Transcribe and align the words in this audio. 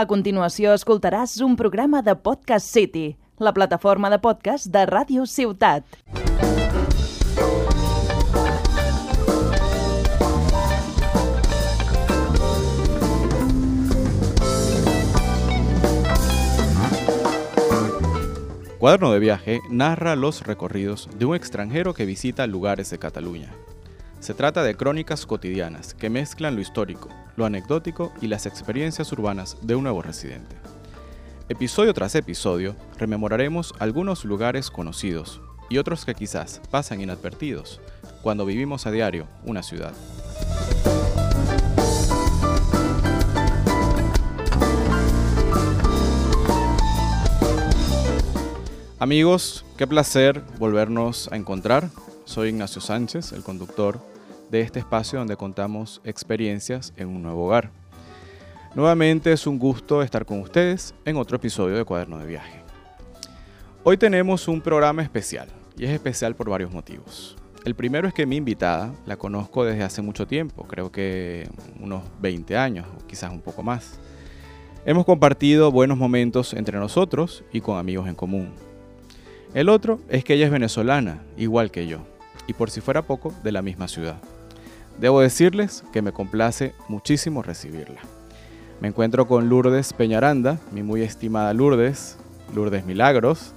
A 0.00 0.06
continuació 0.08 0.70
escoltaràs 0.72 1.34
un 1.44 1.58
programa 1.60 1.98
de 2.00 2.14
Podcast 2.16 2.64
City, 2.72 3.18
la 3.36 3.50
plataforma 3.52 4.08
de 4.08 4.16
podcast 4.24 4.70
de 4.72 4.86
Ràdio 4.88 5.26
Ciutat. 5.28 5.84
Cuaderno 18.78 19.12
de 19.12 19.18
viaje 19.18 19.60
narra 19.68 20.16
los 20.16 20.40
recorridos 20.46 21.10
de 21.18 21.26
un 21.26 21.36
extranjero 21.36 21.92
que 21.92 22.06
visita 22.06 22.46
lugares 22.46 22.88
de 22.88 22.98
Cataluña. 22.98 23.52
Se 24.20 24.34
trata 24.34 24.62
de 24.62 24.76
crónicas 24.76 25.24
cotidianas 25.24 25.94
que 25.94 26.10
mezclan 26.10 26.54
lo 26.54 26.60
histórico, 26.60 27.08
lo 27.36 27.46
anecdótico 27.46 28.12
y 28.20 28.26
las 28.26 28.44
experiencias 28.44 29.10
urbanas 29.12 29.56
de 29.62 29.74
un 29.74 29.84
nuevo 29.84 30.02
residente. 30.02 30.56
Episodio 31.48 31.94
tras 31.94 32.14
episodio, 32.14 32.76
rememoraremos 32.98 33.72
algunos 33.78 34.26
lugares 34.26 34.70
conocidos 34.70 35.40
y 35.70 35.78
otros 35.78 36.04
que 36.04 36.14
quizás 36.14 36.60
pasan 36.70 37.00
inadvertidos 37.00 37.80
cuando 38.20 38.44
vivimos 38.44 38.86
a 38.86 38.90
diario 38.90 39.26
una 39.44 39.62
ciudad. 39.62 39.94
Amigos, 48.98 49.64
qué 49.78 49.86
placer 49.86 50.42
volvernos 50.58 51.32
a 51.32 51.36
encontrar. 51.36 51.88
Soy 52.26 52.50
Ignacio 52.50 52.82
Sánchez, 52.82 53.32
el 53.32 53.42
conductor 53.42 54.09
de 54.50 54.60
este 54.60 54.80
espacio 54.80 55.18
donde 55.18 55.36
contamos 55.36 56.00
experiencias 56.04 56.92
en 56.96 57.08
un 57.08 57.22
nuevo 57.22 57.46
hogar. 57.46 57.70
Nuevamente 58.74 59.32
es 59.32 59.46
un 59.46 59.58
gusto 59.58 60.02
estar 60.02 60.24
con 60.24 60.40
ustedes 60.40 60.94
en 61.04 61.16
otro 61.16 61.36
episodio 61.36 61.76
de 61.76 61.84
Cuaderno 61.84 62.18
de 62.18 62.26
Viaje. 62.26 62.62
Hoy 63.82 63.96
tenemos 63.96 64.46
un 64.48 64.60
programa 64.60 65.02
especial 65.02 65.48
y 65.76 65.84
es 65.84 65.90
especial 65.90 66.34
por 66.34 66.50
varios 66.50 66.72
motivos. 66.72 67.36
El 67.64 67.74
primero 67.74 68.08
es 68.08 68.14
que 68.14 68.26
mi 68.26 68.36
invitada 68.36 68.92
la 69.06 69.16
conozco 69.16 69.64
desde 69.64 69.82
hace 69.82 70.02
mucho 70.02 70.26
tiempo, 70.26 70.64
creo 70.64 70.90
que 70.90 71.48
unos 71.78 72.02
20 72.20 72.56
años 72.56 72.86
o 72.98 73.06
quizás 73.06 73.30
un 73.30 73.40
poco 73.40 73.62
más. 73.62 73.98
Hemos 74.86 75.04
compartido 75.04 75.70
buenos 75.70 75.98
momentos 75.98 76.54
entre 76.54 76.78
nosotros 76.78 77.44
y 77.52 77.60
con 77.60 77.78
amigos 77.78 78.08
en 78.08 78.14
común. 78.14 78.50
El 79.52 79.68
otro 79.68 80.00
es 80.08 80.24
que 80.24 80.34
ella 80.34 80.46
es 80.46 80.52
venezolana, 80.52 81.22
igual 81.36 81.70
que 81.70 81.86
yo, 81.86 81.98
y 82.46 82.54
por 82.54 82.70
si 82.70 82.80
fuera 82.80 83.02
poco, 83.02 83.34
de 83.42 83.52
la 83.52 83.62
misma 83.62 83.88
ciudad. 83.88 84.22
Debo 85.00 85.22
decirles 85.22 85.82
que 85.92 86.02
me 86.02 86.12
complace 86.12 86.74
muchísimo 86.88 87.42
recibirla. 87.42 88.00
Me 88.80 88.88
encuentro 88.88 89.26
con 89.26 89.48
Lourdes 89.48 89.94
Peñaranda, 89.94 90.58
mi 90.72 90.82
muy 90.82 91.00
estimada 91.00 91.54
Lourdes, 91.54 92.18
Lourdes 92.54 92.84
Milagros. 92.84 93.54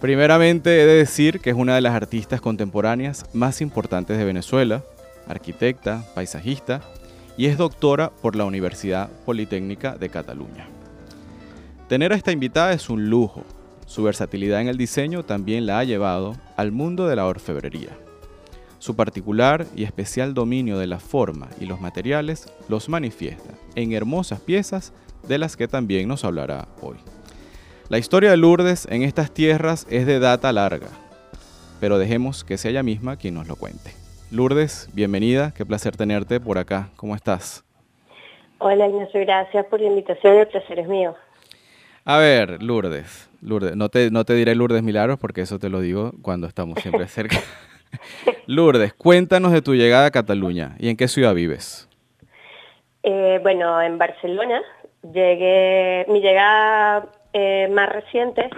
Primeramente 0.00 0.82
he 0.82 0.86
de 0.86 0.96
decir 0.96 1.40
que 1.40 1.50
es 1.50 1.56
una 1.56 1.74
de 1.74 1.80
las 1.80 1.94
artistas 1.94 2.42
contemporáneas 2.42 3.24
más 3.32 3.62
importantes 3.62 4.18
de 4.18 4.24
Venezuela, 4.24 4.84
arquitecta, 5.26 6.04
paisajista 6.14 6.82
y 7.38 7.46
es 7.46 7.56
doctora 7.56 8.10
por 8.10 8.36
la 8.36 8.44
Universidad 8.44 9.08
Politécnica 9.24 9.96
de 9.96 10.10
Cataluña. 10.10 10.66
Tener 11.88 12.12
a 12.12 12.16
esta 12.16 12.32
invitada 12.32 12.72
es 12.74 12.90
un 12.90 13.08
lujo, 13.08 13.42
su 13.86 14.02
versatilidad 14.02 14.60
en 14.60 14.68
el 14.68 14.76
diseño 14.76 15.22
también 15.22 15.64
la 15.64 15.78
ha 15.78 15.84
llevado 15.84 16.36
al 16.56 16.72
mundo 16.72 17.06
de 17.06 17.16
la 17.16 17.24
orfebrería. 17.24 17.96
Su 18.78 18.94
particular 18.94 19.66
y 19.74 19.84
especial 19.84 20.34
dominio 20.34 20.78
de 20.78 20.86
la 20.86 21.00
forma 21.00 21.48
y 21.60 21.66
los 21.66 21.80
materiales 21.80 22.52
los 22.68 22.88
manifiesta 22.88 23.54
en 23.74 23.92
hermosas 23.92 24.40
piezas 24.40 24.92
de 25.26 25.38
las 25.38 25.56
que 25.56 25.66
también 25.66 26.06
nos 26.06 26.24
hablará 26.24 26.68
hoy. 26.80 26.96
La 27.88 27.98
historia 27.98 28.30
de 28.30 28.36
Lourdes 28.36 28.86
en 28.90 29.02
estas 29.02 29.32
tierras 29.32 29.86
es 29.90 30.06
de 30.06 30.20
data 30.20 30.52
larga, 30.52 30.88
pero 31.80 31.98
dejemos 31.98 32.44
que 32.44 32.56
sea 32.56 32.70
ella 32.70 32.82
misma 32.82 33.16
quien 33.16 33.34
nos 33.34 33.48
lo 33.48 33.56
cuente. 33.56 33.92
Lourdes, 34.30 34.88
bienvenida, 34.92 35.52
qué 35.56 35.66
placer 35.66 35.96
tenerte 35.96 36.38
por 36.38 36.58
acá, 36.58 36.90
¿cómo 36.96 37.16
estás? 37.16 37.64
Hola 38.58 38.86
Ignacio, 38.86 39.20
gracias 39.20 39.66
por 39.66 39.80
la 39.80 39.88
invitación, 39.88 40.36
el 40.36 40.48
placer 40.48 40.78
es 40.78 40.88
mío. 40.88 41.16
A 42.04 42.18
ver, 42.18 42.62
Lourdes, 42.62 43.28
Lourdes, 43.40 43.74
no 43.74 43.88
te, 43.88 44.10
no 44.10 44.24
te 44.24 44.34
diré 44.34 44.54
Lourdes 44.54 44.82
Milagros 44.82 45.18
porque 45.18 45.40
eso 45.40 45.58
te 45.58 45.68
lo 45.68 45.80
digo 45.80 46.12
cuando 46.22 46.46
estamos 46.46 46.78
siempre 46.80 47.08
cerca. 47.08 47.38
Lourdes, 48.50 48.94
cuéntanos 48.94 49.52
de 49.52 49.60
tu 49.60 49.74
llegada 49.74 50.06
a 50.06 50.10
Cataluña 50.10 50.74
y 50.78 50.88
en 50.88 50.96
qué 50.96 51.06
ciudad 51.06 51.34
vives. 51.34 51.86
Eh, 53.02 53.38
bueno, 53.42 53.82
en 53.82 53.98
Barcelona. 53.98 54.62
Llegué, 55.02 56.06
mi 56.08 56.22
llegada 56.22 57.08
eh, 57.34 57.68
más 57.70 57.90
reciente 57.90 58.48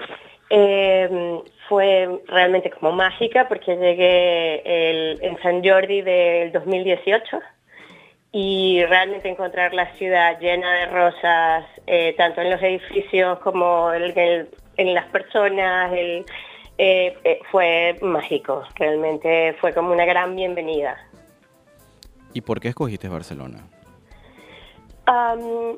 eh, 0.48 1.40
fue 1.68 2.08
realmente 2.28 2.70
como 2.70 2.92
mágica 2.92 3.48
porque 3.48 3.74
llegué 3.74 5.16
en 5.26 5.36
San 5.42 5.60
Jordi 5.60 6.02
del 6.02 6.52
2018 6.52 7.40
y 8.30 8.84
realmente 8.84 9.28
encontrar 9.28 9.74
la 9.74 9.92
ciudad 9.96 10.38
llena 10.38 10.72
de 10.72 10.86
rosas, 10.86 11.64
tanto 12.16 12.42
en 12.42 12.50
los 12.50 12.62
edificios 12.62 13.40
como 13.40 13.92
en 13.92 14.94
las 14.94 15.06
personas, 15.06 15.90
eh, 16.82 17.14
eh, 17.24 17.40
fue 17.50 17.98
mágico, 18.00 18.64
realmente 18.74 19.54
fue 19.60 19.74
como 19.74 19.92
una 19.92 20.06
gran 20.06 20.34
bienvenida. 20.34 20.96
¿Y 22.32 22.40
por 22.40 22.58
qué 22.58 22.68
escogiste 22.68 23.06
Barcelona? 23.06 23.66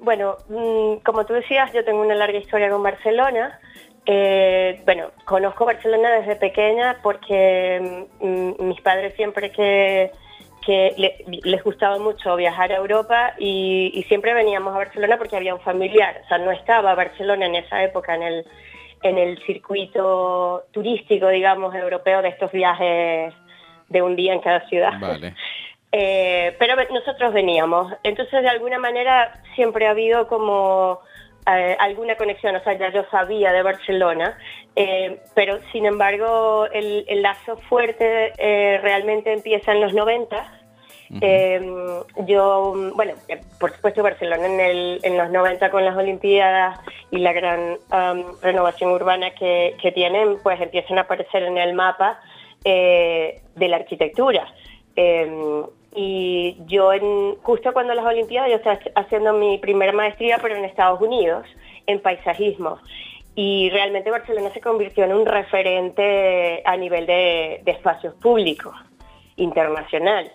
bueno, 0.02 0.36
mm, 0.48 1.02
como 1.04 1.24
tú 1.24 1.32
decías, 1.32 1.72
yo 1.72 1.84
tengo 1.84 2.02
una 2.02 2.14
larga 2.14 2.38
historia 2.38 2.70
con 2.70 2.84
Barcelona. 2.84 3.58
Eh, 4.06 4.80
bueno, 4.84 5.10
conozco 5.24 5.64
Barcelona 5.64 6.10
desde 6.10 6.36
pequeña 6.36 6.98
porque 7.02 8.06
mm, 8.20 8.62
mis 8.62 8.80
padres 8.82 9.14
siempre 9.14 9.50
que, 9.50 10.12
les 11.26 11.64
gustaba 11.64 11.98
mucho 11.98 12.36
viajar 12.36 12.70
a 12.70 12.76
Europa 12.76 13.34
y, 13.38 13.90
y, 13.94 14.04
siempre 14.04 14.34
veníamos 14.34 14.72
a 14.74 14.78
Barcelona 14.78 15.18
porque 15.18 15.34
había 15.36 15.54
un 15.54 15.60
familiar. 15.62 16.20
O 16.24 16.28
sea, 16.28 16.38
no 16.38 16.52
estaba 16.52 16.94
Barcelona 16.94 17.46
en 17.46 17.56
esa 17.56 17.82
época 17.82 18.14
en 18.14 18.22
el, 18.22 18.46
en 19.02 19.18
el 19.18 19.38
circuito 19.44 20.64
turístico, 20.70 21.28
digamos, 21.28 21.74
europeo 21.74 22.22
de 22.22 22.28
estos 22.28 22.52
viajes 22.52 23.34
de 23.88 24.02
un 24.02 24.16
día 24.16 24.32
en 24.32 24.40
cada 24.40 24.66
ciudad. 24.68 24.92
Eh, 25.94 26.56
pero 26.58 26.74
nosotros 26.90 27.34
veníamos, 27.34 27.92
entonces 28.02 28.40
de 28.40 28.48
alguna 28.48 28.78
manera 28.78 29.42
siempre 29.54 29.86
ha 29.86 29.90
habido 29.90 30.26
como 30.26 31.00
eh, 31.46 31.76
alguna 31.78 32.16
conexión, 32.16 32.56
o 32.56 32.62
sea, 32.64 32.78
ya 32.78 32.90
yo 32.90 33.04
sabía 33.10 33.52
de 33.52 33.62
Barcelona, 33.62 34.38
eh, 34.74 35.20
pero 35.34 35.58
sin 35.70 35.84
embargo 35.84 36.66
el, 36.72 37.04
el 37.08 37.20
lazo 37.20 37.58
fuerte 37.68 38.32
realmente 38.82 39.34
empieza 39.34 39.72
en 39.72 39.82
los 39.82 39.92
90 39.92 40.61
Em, 41.20 41.64
yo, 42.26 42.74
bueno, 42.94 43.12
eh, 43.28 43.40
por 43.60 43.72
supuesto 43.72 44.02
Barcelona 44.02 44.46
en, 44.46 45.18
los 45.18 45.30
90 45.30 45.70
con 45.70 45.84
las 45.84 45.94
Olimpiadas 45.96 46.80
y 47.10 47.18
la 47.18 47.32
gran 47.32 47.76
renovación 48.40 48.92
urbana 48.92 49.30
que, 49.34 49.92
tienen, 49.94 50.38
pues 50.42 50.60
empiezan 50.60 50.98
a 50.98 51.02
aparecer 51.02 51.42
en 51.42 51.58
el 51.58 51.74
mapa 51.74 52.18
eh, 52.64 53.42
de 53.54 53.68
la 53.68 53.76
arquitectura. 53.76 54.46
Em, 54.96 55.64
y 55.94 56.56
yo, 56.66 56.90
justo 57.42 57.72
cuando 57.74 57.92
las 57.92 58.06
Olimpiadas, 58.06 58.48
yo 58.48 58.56
estaba 58.56 58.78
haciendo 58.94 59.34
mi 59.34 59.58
primera 59.58 59.92
maestría, 59.92 60.38
pero 60.40 60.56
en 60.56 60.64
Estados 60.64 61.00
Unidos, 61.02 61.46
en 61.86 62.00
paisajismo. 62.00 62.78
Y 63.34 63.68
realmente 63.70 64.10
Barcelona 64.10 64.50
se 64.50 64.60
convirtió 64.60 65.04
en 65.04 65.12
un 65.12 65.26
referente 65.26 66.62
a 66.64 66.76
nivel 66.76 67.04
de, 67.06 67.60
de 67.64 67.72
espacios 67.72 68.14
públicos 68.14 68.74
internacional. 69.36 70.32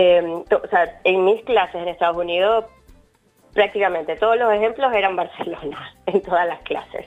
Em, 0.00 0.32
o 0.32 0.68
sea, 0.70 1.00
en 1.02 1.24
mis 1.24 1.42
clases 1.42 1.82
en 1.82 1.88
Estados 1.88 2.16
Unidos 2.16 2.66
prácticamente 3.52 4.14
todos 4.14 4.38
los 4.38 4.52
ejemplos 4.52 4.92
eran 4.94 5.16
Barcelona 5.22 5.92
en 6.06 6.22
todas 6.22 6.46
las 6.46 6.60
clases. 6.60 7.04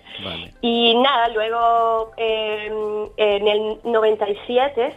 Y 0.60 0.96
nada, 0.96 1.30
luego 1.30 2.12
em, 2.18 3.08
en 3.16 3.48
el 3.48 3.80
97 3.86 4.94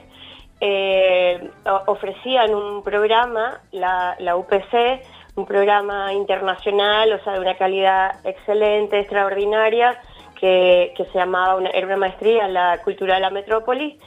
eh, 0.61 1.51
ofrecían 1.87 2.53
un 2.53 2.83
programa, 2.83 3.61
la, 3.71 4.17
UPC, 4.35 5.01
un 5.37 5.47
programa 5.47 6.13
internacional, 6.13 7.13
o 7.13 7.23
sea, 7.23 7.35
de 7.35 7.39
una 7.39 7.57
calidad 7.57 8.27
excelente, 8.27 8.99
extraordinaria, 8.99 10.01
que, 10.41 10.93
se 10.97 11.17
llamaba, 11.17 11.55
una, 11.55 11.71
era 11.71 11.87
una 11.87 11.97
maestría 11.97 12.47
en 12.47 12.55
la 12.55 12.79
cultura 12.83 13.15
de 13.15 13.21
la 13.21 13.31
metrópoli, 13.31 14.01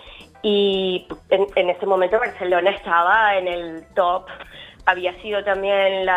y 0.49 1.05
en, 1.29 1.69
ese 1.69 1.85
momento 1.85 2.17
Barcelona 2.19 2.69
estaba 2.69 3.35
en 3.35 3.49
el 3.49 3.85
top. 3.95 4.27
Había 4.85 5.13
sido 5.21 5.44
también 5.44 6.07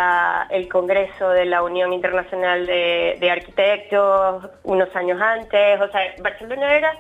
el 0.51 0.69
Congreso 0.69 1.31
de 1.31 1.47
la 1.47 1.65
Unión 1.65 1.93
Internacional 1.93 2.65
de, 2.65 3.29
Arquitectos 3.29 4.49
unos 4.63 4.95
años 4.95 5.21
antes. 5.21 5.81
O 5.81 5.89
sea, 5.91 6.15
Barcelona 6.23 6.77
era 6.77 6.93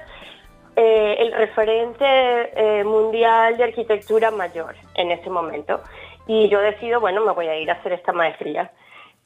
eh, 0.74 1.18
el 1.20 1.30
referente 1.30 2.04
eh, 2.04 2.82
mundial 2.82 3.56
de 3.56 3.62
arquitectura 3.62 4.32
mayor 4.32 4.74
en 4.96 5.12
ese 5.12 5.30
momento. 5.30 5.82
Y 6.26 6.48
yo 6.48 6.60
decido, 6.60 6.98
bueno, 6.98 7.24
me 7.24 7.30
voy 7.30 7.46
a 7.46 7.56
ir 7.56 7.70
a 7.70 7.74
hacer 7.74 7.92
esta 7.92 8.12
maestría. 8.12 8.72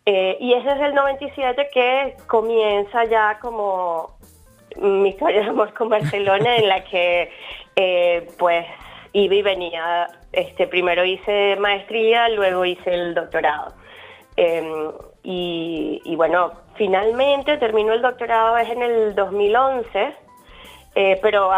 Eh, 0.05 0.37
y 0.41 0.53
es 0.53 0.63
desde 0.63 0.89
el 0.89 0.95
97 0.95 1.71
que 1.73 2.17
comienza 2.27 3.05
ya 3.05 3.39
como 3.41 4.19
mi 4.77 5.11
historia 5.11 5.41
de 5.41 5.49
amor 5.49 5.73
con 5.75 5.89
Barcelona, 5.89 6.57
en 6.57 6.69
la 6.69 6.85
que 6.85 7.31
eh, 7.77 8.29
pues 8.39 8.67
iba 9.13 9.35
y 9.35 9.43
venía. 9.43 10.09
Este, 10.33 10.67
primero 10.67 11.05
hice 11.05 11.57
maestría, 11.57 12.29
luego 12.29 12.65
hice 12.65 12.93
el 12.93 13.15
doctorado. 13.15 13.73
Em, 14.37 14.93
y, 15.23 16.15
bueno, 16.17 16.53
finalmente 16.77 17.57
terminó 17.57 17.93
el 17.95 18.03
doctorado 18.03 18.59
es 18.59 18.69
en 18.69 18.83
el 18.83 19.15
2011, 19.15 20.15
eh, 20.97 21.19
pero 21.23 21.51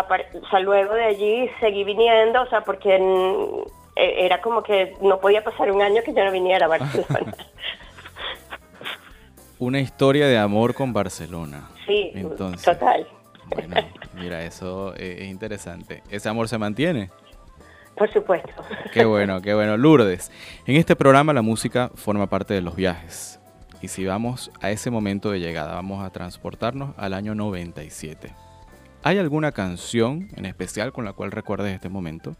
luego 0.60 0.94
de 0.94 1.04
allí 1.04 1.50
seguí 1.58 1.82
viniendo, 1.84 2.42
o 2.42 2.46
sea, 2.46 2.60
porque 2.60 2.96
e, 3.96 4.26
era 4.26 4.40
como 4.40 4.62
que 4.62 4.94
no 5.00 5.18
podía 5.18 5.42
pasar 5.42 5.72
un 5.72 5.82
año 5.82 6.02
que 6.04 6.12
yo 6.12 6.24
no 6.24 6.30
viniera 6.30 6.66
a 6.66 6.68
Barcelona. 6.68 7.34
Una 9.58 9.80
historia 9.80 10.26
de 10.26 10.36
amor 10.36 10.74
con 10.74 10.92
Barcelona. 10.92 11.70
Sí, 11.86 12.12
total. 12.64 13.06
Bueno, 13.46 13.76
mira, 14.14 14.44
eso 14.44 14.94
es 14.96 15.22
interesante. 15.22 16.02
¿Ese 16.10 16.28
amor 16.28 16.48
se 16.48 16.58
mantiene? 16.58 17.10
Por 17.96 18.12
supuesto. 18.12 18.50
Qué 18.92 19.04
bueno, 19.04 19.40
qué 19.40 19.54
bueno. 19.54 19.76
Lourdes, 19.76 20.30
en 20.66 20.76
este 20.76 20.96
programa 20.96 21.32
la 21.32 21.42
música 21.42 21.90
forma 21.94 22.28
parte 22.28 22.54
de 22.54 22.60
los 22.60 22.76
viajes. 22.76 23.40
Y 23.80 23.88
si 23.88 24.04
vamos 24.04 24.50
a 24.60 24.70
ese 24.70 24.90
momento 24.90 25.30
de 25.30 25.40
llegada, 25.40 25.74
vamos 25.74 26.04
a 26.04 26.10
transportarnos 26.10 26.94
al 26.98 27.14
año 27.14 27.34
97. 27.34 28.32
¿Hay 29.02 29.18
alguna 29.18 29.52
canción 29.52 30.28
en 30.36 30.46
especial 30.46 30.92
con 30.92 31.04
la 31.04 31.12
cual 31.12 31.30
recuerdes 31.30 31.72
este 31.72 31.88
momento? 31.88 32.36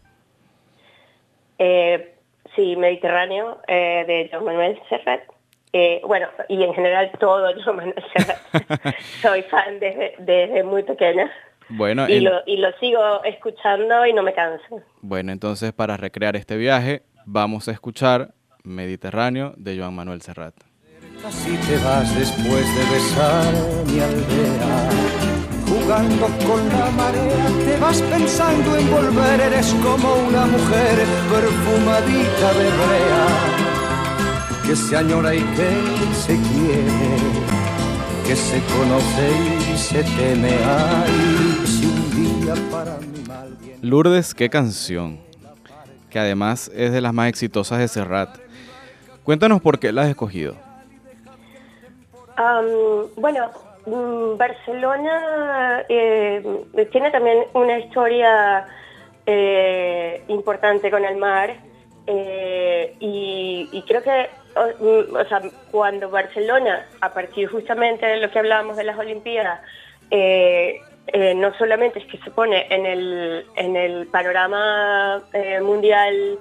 Eh, 1.57 2.15
sí, 2.55 2.75
Mediterráneo, 2.75 3.59
eh, 3.67 4.03
de 4.05 4.29
John 4.31 4.45
Manuel 4.45 4.79
Serrat. 4.89 5.21
Eh, 5.79 6.01
bueno, 6.03 6.27
y 6.49 6.63
en 6.63 6.73
general 6.73 7.11
todo 7.19 7.47
John 7.63 7.75
Manuel 7.75 8.03
Serrat. 8.11 8.39
Soy 9.21 9.43
fan 9.43 9.79
desde, 9.79 10.15
desde 10.17 10.63
muy 10.63 10.81
pequeña. 10.81 11.31
Bueno, 11.69 12.09
y, 12.09 12.19
lo, 12.19 12.41
y 12.47 12.57
lo 12.57 12.71
sigo 12.79 13.23
escuchando 13.23 14.03
y 14.07 14.13
no 14.13 14.23
me 14.23 14.33
canso. 14.33 14.81
Bueno, 15.01 15.31
entonces 15.31 15.73
para 15.73 15.95
recrear 15.95 16.35
este 16.35 16.57
viaje 16.57 17.03
vamos 17.25 17.67
a 17.67 17.71
escuchar 17.73 18.29
Mediterráneo 18.63 19.53
de 19.55 19.77
Joan 19.77 19.93
Manuel 19.93 20.21
Serrat. 20.21 20.55
Si 21.29 21.55
te 21.57 21.77
vas 21.83 22.17
después 22.17 22.65
de 22.75 22.83
besar 22.95 23.53
mi 23.85 23.99
aldea, 23.99 24.89
jugando 25.69 26.25
con 26.47 26.69
la 26.69 26.89
marea, 27.01 27.45
te 27.65 27.77
vas 27.79 28.01
pensando 28.01 28.75
en 28.77 28.89
volver, 28.89 29.41
eres 29.41 29.73
como 29.83 30.15
una 30.27 30.45
mujer 30.45 30.95
perfumadita 31.29 32.53
de 32.59 32.67
brea, 32.79 33.66
que 34.67 34.75
se 34.75 34.97
añora 34.97 35.33
y 35.33 35.39
que 35.39 36.13
se 36.13 36.35
quiere 36.35 37.47
que 38.27 38.35
se 38.35 38.61
conoce 38.73 39.31
y 39.71 39.77
se 39.77 40.03
teme. 40.03 40.49
si 41.65 41.85
un 41.85 42.43
día 42.43 42.53
para 42.69 42.97
mi 42.97 43.19
mal 43.25 43.57
Lourdes, 43.81 44.35
qué 44.35 44.49
canción. 44.49 45.19
Que 46.09 46.19
además 46.19 46.69
es 46.75 46.91
de 46.91 46.99
las 46.99 47.13
más 47.13 47.29
exitosas 47.29 47.79
de 47.79 47.87
Serrat. 47.87 48.37
Cuéntanos 49.23 49.61
por 49.61 49.79
qué 49.79 49.93
la 49.93 50.01
has 50.01 50.09
escogido. 50.09 50.55
bueno, 53.15 53.49
mm, 53.85 54.37
Barcelona 54.37 55.85
eh, 55.87 56.43
tiene 56.91 57.11
también 57.11 57.45
una 57.53 57.79
historia 57.79 58.67
eh, 59.25 60.21
importante 60.27 60.91
con 60.91 61.05
el 61.05 61.15
mar 61.15 61.55
eh, 62.07 62.95
y, 62.99 63.83
creo 63.87 64.01
que 64.01 64.29
o, 64.79 65.25
sea, 65.25 65.41
cuando 65.71 66.09
Barcelona, 66.09 66.85
a 67.01 67.13
partir 67.13 67.47
justamente 67.49 68.05
de 68.05 68.17
lo 68.17 68.29
que 68.31 68.39
hablábamos 68.39 68.77
de 68.77 68.83
las 68.83 68.97
Olimpiadas, 68.97 69.61
eh, 70.11 70.81
eh, 71.07 71.33
no 71.35 71.53
solamente 71.57 71.99
es 71.99 72.05
que 72.05 72.17
se 72.17 72.31
pone 72.31 72.67
en 72.69 72.85
el, 72.85 73.45
en 73.55 73.75
el 73.75 74.07
panorama 74.07 75.23
eh, 75.33 75.61
mundial 75.61 76.39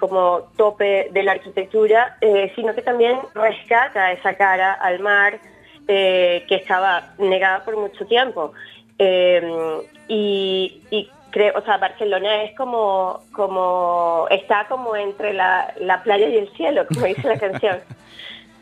como 0.00 0.50
tope 0.56 1.10
de 1.12 1.22
la 1.22 1.30
arquitectura, 1.30 2.18
sino 2.56 2.74
que 2.74 2.82
también 2.82 3.20
rescata 3.36 4.10
esa 4.10 4.34
cara 4.34 4.72
al 4.72 4.98
mar 4.98 5.38
que 5.86 6.44
estaba 6.48 7.14
negada 7.18 7.64
por 7.64 7.76
mucho 7.76 8.04
tiempo. 8.04 8.52
y, 10.08 11.08
creo, 11.30 11.56
o 11.56 11.62
sea, 11.62 11.78
Barcelona 11.78 12.44
es 12.44 12.56
como, 12.56 13.22
como 13.32 14.26
está 14.30 14.66
como 14.68 14.96
entre 14.96 15.32
la, 15.32 15.72
la 15.78 16.02
playa 16.02 16.28
y 16.28 16.36
el 16.36 16.52
cielo, 16.54 16.86
como 16.86 17.06
dice 17.06 17.28
la 17.28 17.38
canción. 17.38 17.80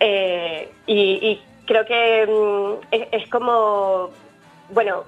Eh, 0.01 0.71
y, 0.87 1.41
creo 1.67 1.85
que 1.85 2.25
mm, 2.25 2.87
es, 2.93 3.29
como, 3.31 4.11
bueno, 4.71 5.03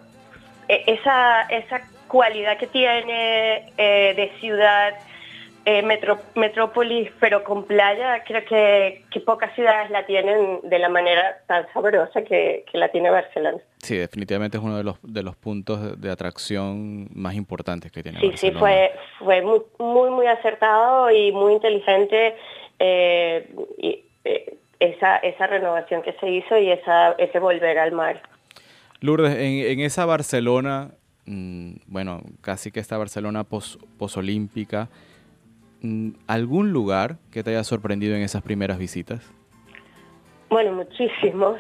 e, 0.67 0.83
esa, 0.89 1.43
esa 1.43 1.81
cualidad 2.09 2.59
que 2.59 2.67
tiene 2.67 3.73
eh, 3.79 4.15
de 4.17 4.33
ciudad 4.41 4.95
eh, 5.65 5.83
metrópolis, 6.35 7.11
pero 7.21 7.45
con 7.45 7.65
playa, 7.65 8.25
creo 8.25 8.45
que, 8.45 9.05
pocas 9.25 9.55
ciudades 9.55 9.91
la 9.91 10.07
tienen 10.07 10.61
de 10.63 10.79
la 10.79 10.89
manera 10.89 11.39
tan 11.47 11.71
sabrosa 11.73 12.23
que, 12.23 12.65
la 12.73 12.89
tiene 12.89 13.11
Barcelona. 13.11 13.59
Sí, 13.83 13.97
definitivamente 13.97 14.59
es 14.59 14.63
uno 14.63 14.77
de 14.77 14.85
los, 14.85 14.97
de 15.03 15.23
los 15.23 15.37
puntos 15.37 16.01
de 16.01 16.11
atracción 16.11 17.09
más 17.15 17.35
importantes 17.35 17.91
que 17.91 18.03
tiene 18.03 18.21
sí, 18.21 18.29
Barcelona. 18.29 18.59
Sí, 18.59 18.59
fue, 18.59 18.91
fue 19.19 19.43
muy, 19.43 19.63
muy, 19.79 20.11
muy 20.11 20.27
acertado 20.27 21.11
y 21.11 21.33
muy 21.33 21.55
inteligente 21.55 22.37
eh, 22.79 23.55
y, 23.79 24.05
eh, 24.25 24.57
esa, 24.79 25.17
esa 25.19 25.47
renovación 25.47 26.03
que 26.03 26.13
se 26.15 26.31
hizo 26.31 26.59
y 26.59 26.71
esa, 26.71 27.13
ese 27.13 27.39
volver 27.39 27.79
al 27.79 27.93
mar. 27.93 28.23
Lourdes, 29.01 29.37
en, 29.37 29.81
esa 29.81 30.05
Barcelona, 30.05 30.93
mm, 31.27 31.73
bueno, 31.87 32.23
casi 32.41 32.71
que 32.71 32.81
esta 32.81 32.99
Barcelona 32.99 33.45
pos, 33.45 33.79
posolímpica, 33.99 34.89
Mm, 35.83 36.11
¿Algún 36.27 36.73
lugar 36.73 37.17
que 37.33 37.43
te 37.43 37.51
haya 37.51 37.65
sorprendido 37.65 38.15
en 38.15 38.23
esas 38.23 38.43
primeras 38.43 38.79
visitas? 38.79 39.33
Bueno, 40.51 40.73
muchísimos. 40.73 41.59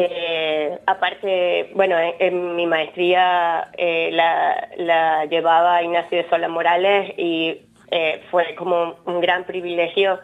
Eh, 0.00 0.78
aparte, 0.86 1.72
bueno, 1.74 1.96
en, 1.98 2.54
mi 2.54 2.68
maestría 2.68 3.68
eh, 3.76 4.10
la, 4.12 5.24
llevaba 5.24 5.82
Ignacio 5.82 6.18
de 6.18 6.28
Sola 6.30 6.46
Morales 6.46 7.14
y 7.16 7.62
eh, 7.90 8.22
fue 8.30 8.54
como 8.54 8.94
un 9.06 9.20
gran 9.20 9.42
privilegio 9.42 10.20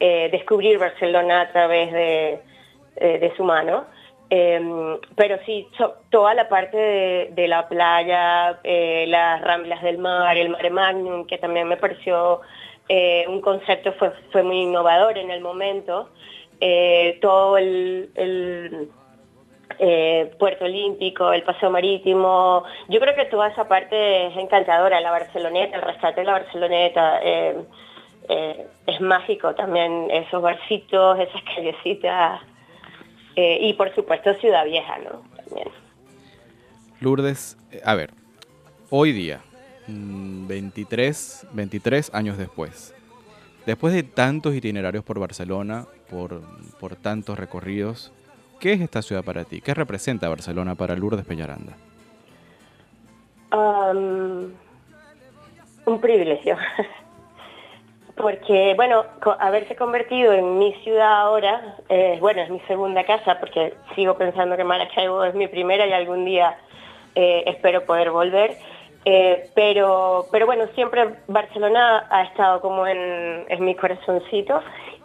descubrir 0.00 0.78
Barcelona 0.78 1.42
a 1.42 1.48
través 1.52 1.92
de, 1.92 3.32
su 3.36 3.44
mano. 3.44 3.84
Em, 4.30 4.96
pero 5.14 5.36
sí, 5.44 5.68
toda 6.08 6.32
la 6.32 6.48
parte 6.48 6.76
de, 6.78 7.28
de 7.32 7.48
la 7.48 7.68
playa, 7.68 8.60
las 8.64 9.42
ramblas 9.42 9.82
del 9.82 9.98
mar, 9.98 10.38
el 10.38 10.48
mare 10.48 10.70
magnum, 10.70 11.26
que 11.26 11.36
también 11.36 11.68
me 11.68 11.76
pareció 11.76 12.40
un 13.28 13.40
concepto 13.42 13.92
fue, 13.92 14.10
fue 14.32 14.42
muy 14.42 14.62
innovador 14.62 15.18
en 15.18 15.30
el 15.30 15.42
momento. 15.42 16.08
Todo 17.20 17.58
el, 17.58 18.10
eh, 19.78 20.34
Puerto 20.38 20.64
Olímpico, 20.64 21.32
el 21.32 21.42
Paseo 21.42 21.70
Marítimo, 21.70 22.64
yo 22.88 23.00
creo 23.00 23.14
que 23.14 23.26
toda 23.26 23.48
esa 23.48 23.68
parte 23.68 24.26
es 24.26 24.36
encantadora, 24.36 25.00
la 25.00 25.10
Barceloneta, 25.10 25.76
el 25.76 25.82
rescate 25.82 26.20
de 26.20 26.26
la 26.26 26.32
Barceloneta, 26.32 27.20
es 28.86 29.00
mágico 29.00 29.54
también, 29.54 30.10
esos 30.10 30.42
barcitos, 30.42 31.18
esas 31.18 31.42
callecitas, 31.54 32.40
y 33.36 33.72
por 33.74 33.94
supuesto 33.94 34.34
Ciudad 34.34 34.64
Vieja, 34.64 34.98
¿no? 34.98 35.22
También. 35.36 35.68
Lourdes, 37.00 37.56
a 37.84 37.94
ver, 37.94 38.10
hoy 38.90 39.12
día, 39.12 39.40
23, 39.86 41.46
mm, 41.52 41.56
23 41.56 42.14
años 42.14 42.38
después. 42.38 42.94
Después 43.66 43.94
de 43.94 44.02
tantos 44.02 44.54
itinerarios 44.54 45.04
por 45.04 45.18
Barcelona, 45.18 45.86
por, 46.10 46.42
por 46.80 46.96
tantos 46.96 47.38
recorridos, 47.38 48.12
¿qué 48.58 48.72
es 48.72 48.80
esta 48.80 49.02
ciudad 49.02 49.24
para 49.24 49.44
ti? 49.44 49.60
¿Qué 49.60 49.74
representa 49.74 50.28
Barcelona 50.28 50.74
para 50.74 50.96
Lourdes 50.96 51.24
Peñaranda? 51.24 51.74
un 55.86 56.00
privilegio. 56.00 56.56
porque, 58.18 58.74
bueno, 58.76 59.04
haberse 59.38 59.76
convertido 59.76 60.32
en 60.32 60.58
mi 60.58 60.74
ciudad 60.82 61.20
ahora, 61.20 61.76
eh, 61.88 62.18
bueno, 62.20 62.42
es 62.42 62.50
mi 62.50 62.60
segunda 62.60 63.04
casa, 63.04 63.38
porque 63.38 63.74
sigo 63.94 64.14
pensando 64.14 64.56
que 64.56 64.64
Maracaibo 64.64 65.24
es 65.24 65.34
mi 65.34 65.46
primera 65.48 65.86
y 65.86 65.92
algún 65.92 66.24
día 66.24 66.58
eh, 67.14 67.44
espero 67.46 67.84
poder 67.86 68.10
volver. 68.10 68.56
Eh, 69.04 69.48
pero, 69.54 70.26
pero 70.30 70.44
bueno, 70.44 70.66
siempre 70.74 71.08
Barcelona 71.28 72.06
ha 72.10 72.24
estado 72.24 72.60
como 72.60 72.86
en, 72.86 73.46
mi 73.60 73.74
corazoncito 73.74 74.60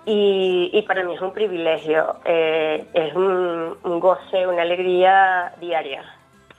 y, 0.06 0.84
para 0.88 1.04
mí 1.04 1.14
es 1.14 1.22
un 1.22 1.32
privilegio, 1.32 2.18
eh, 2.26 2.86
es 2.94 3.16
un, 3.16 4.00
goce, 4.00 4.46
una 4.48 4.62
alegría 4.62 5.54
diaria 5.62 6.04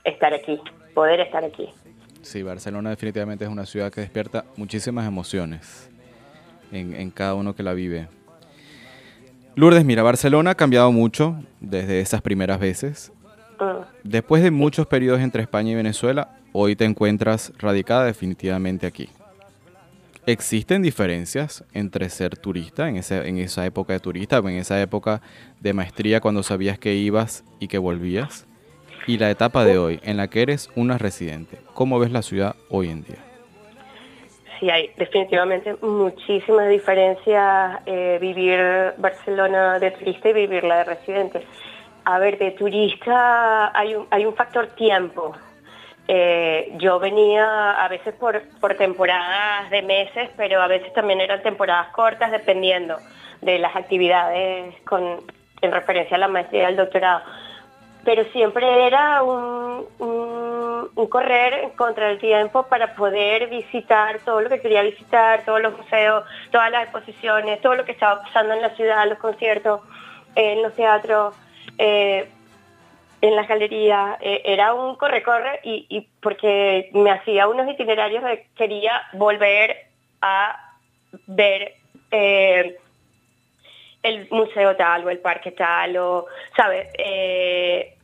estar 0.03 0.33
aquí, 0.33 0.59
poder 0.93 1.19
estar 1.19 1.43
aquí. 1.43 1.69
Sí, 2.21 2.41
Barcelona 2.41 2.89
definitivamente 2.89 3.45
es 3.45 3.51
una 3.51 3.65
ciudad 3.65 3.91
que 3.91 4.01
despierta 4.01 4.45
muchísimas 4.55 5.07
emociones 5.07 5.91
en, 6.71 7.11
cada 7.11 7.35
uno 7.35 7.55
que 7.55 7.61
la 7.61 7.73
vive. 7.73 8.07
Lourdes, 9.55 9.85
mira, 9.85 10.01
Barcelona 10.01 10.51
ha 10.51 10.55
cambiado 10.55 10.91
mucho 10.91 11.35
desde 11.59 11.99
esas 11.99 12.21
primeras 12.21 12.59
veces. 12.59 13.13
Mm. 13.59 13.83
Después 14.03 14.41
de 14.41 14.49
muchos 14.49 14.87
periodos 14.87 15.21
entre 15.21 15.43
España 15.43 15.71
y 15.71 15.75
Venezuela, 15.75 16.29
hoy 16.51 16.75
te 16.75 16.85
encuentras 16.85 17.53
radicada 17.59 18.05
definitivamente 18.05 18.87
aquí. 18.87 19.09
¿Existen 20.27 20.81
diferencias 20.81 21.63
entre 21.73 22.09
ser 22.09 22.35
turista 22.35 22.89
en, 22.89 22.97
ese- 22.97 23.27
en 23.27 23.37
esa 23.37 23.63
época 23.65 23.93
de 23.93 23.99
turista 23.99 24.37
en 24.37 24.49
esa 24.49 24.81
época 24.81 25.21
de 25.59 25.73
maestría 25.73 26.19
cuando 26.19 26.41
sabías 26.41 26.79
que 26.79 26.95
ibas 26.95 27.43
y 27.59 27.67
que 27.67 27.77
volvías? 27.77 28.47
Y 29.05 29.19
la 29.19 29.29
etapa 29.29 29.63
de 29.65 29.77
hoy 29.77 29.99
en 30.03 30.17
la 30.17 30.27
que 30.27 30.41
eres 30.41 30.71
una 30.75 30.97
residente. 30.97 31.59
¿Cómo 31.75 31.99
ves 31.99 32.11
la 32.11 32.23
ciudad 32.23 32.55
hoy 32.69 32.89
en 32.89 33.03
día? 33.03 33.19
Sí, 34.59 34.69
hay 34.71 34.89
definitivamente 34.97 35.75
muchísimas 35.83 36.69
diferencias 36.69 37.81
eh, 37.85 38.17
vivir 38.19 38.59
Barcelona 38.97 39.77
de 39.77 39.91
turista 39.91 40.29
y 40.29 40.33
vivirla 40.33 40.77
de 40.77 40.83
residente. 40.85 41.45
A 42.05 42.17
ver, 42.17 42.39
de 42.39 42.51
turista 42.51 43.77
hay 43.77 43.93
un, 43.95 44.07
hay 44.09 44.25
un 44.25 44.33
factor 44.33 44.67
tiempo. 44.75 45.35
Eh, 46.07 46.73
yo 46.77 46.99
venía 46.99 47.71
a 47.83 47.87
veces 47.87 48.13
por, 48.15 48.41
por 48.59 48.75
temporadas 48.75 49.69
de 49.71 49.81
meses, 49.81 50.29
pero 50.37 50.61
a 50.61 50.67
veces 50.67 50.93
también 50.93 51.19
eran 51.21 51.41
temporadas 51.41 51.87
cortas 51.93 52.31
dependiendo 52.31 52.97
de 53.41 53.57
las 53.59 53.75
actividades 53.75 54.75
con, 54.83 55.21
en 55.61 55.71
referencia 55.71 56.15
a 56.17 56.19
la 56.19 56.27
maestría 56.27 56.63
y 56.63 56.65
al 56.65 56.75
doctorado. 56.75 57.21
Pero 58.03 58.23
siempre 58.25 58.85
era 58.85 59.23
un, 59.23 59.85
un- 59.97 60.89
un 60.95 61.07
correr 61.07 61.71
contra 61.75 62.11
el 62.11 62.19
tiempo 62.19 62.63
para 62.67 62.93
poder 62.93 63.47
visitar 63.47 64.19
todo 64.19 64.41
lo 64.41 64.49
que 64.49 64.61
quería 64.61 64.83
visitar, 64.83 65.41
todos 65.43 65.59
los 65.59 65.75
museos, 65.75 66.23
todas 66.51 66.69
las 66.71 66.83
exposiciones, 66.83 67.59
todo 67.61 67.75
lo 67.75 67.83
que 67.83 67.91
estaba 67.93 68.21
pasando 68.21 68.53
en 68.53 68.61
la 68.61 68.69
ciudad, 68.75 69.05
los 69.09 69.17
conciertos, 69.17 69.81
en 70.35 70.61
los 70.61 70.73
teatros, 70.75 71.35
eh, 71.79 72.29
en 73.27 73.35
las 73.35 73.47
galerías. 73.47 74.17
Eh, 74.21 74.41
era 74.45 74.73
un 74.73 74.95
corre-corre 74.95 75.59
y, 75.63 75.85
y 75.89 76.07
porque 76.21 76.89
me 76.93 77.11
hacía 77.11 77.47
unos 77.47 77.67
itinerarios 77.69 78.23
de 78.23 78.47
quería 78.55 79.01
volver 79.13 79.75
a 80.21 80.73
ver 81.27 81.75
eh, 82.11 82.77
el 84.03 84.27
museo 84.29 84.75
tal 84.75 85.05
o 85.05 85.09
el 85.09 85.19
parque 85.19 85.51
tal 85.51 85.97
o, 85.97 86.25
¿sabes? 86.55 86.87
Eh, 86.97 87.97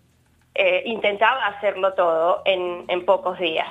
eh, 0.54 0.84
intentaba 0.86 1.46
hacerlo 1.48 1.94
todo 1.94 2.42
en, 2.46 3.06
pocos 3.06 3.40
días. 3.40 3.68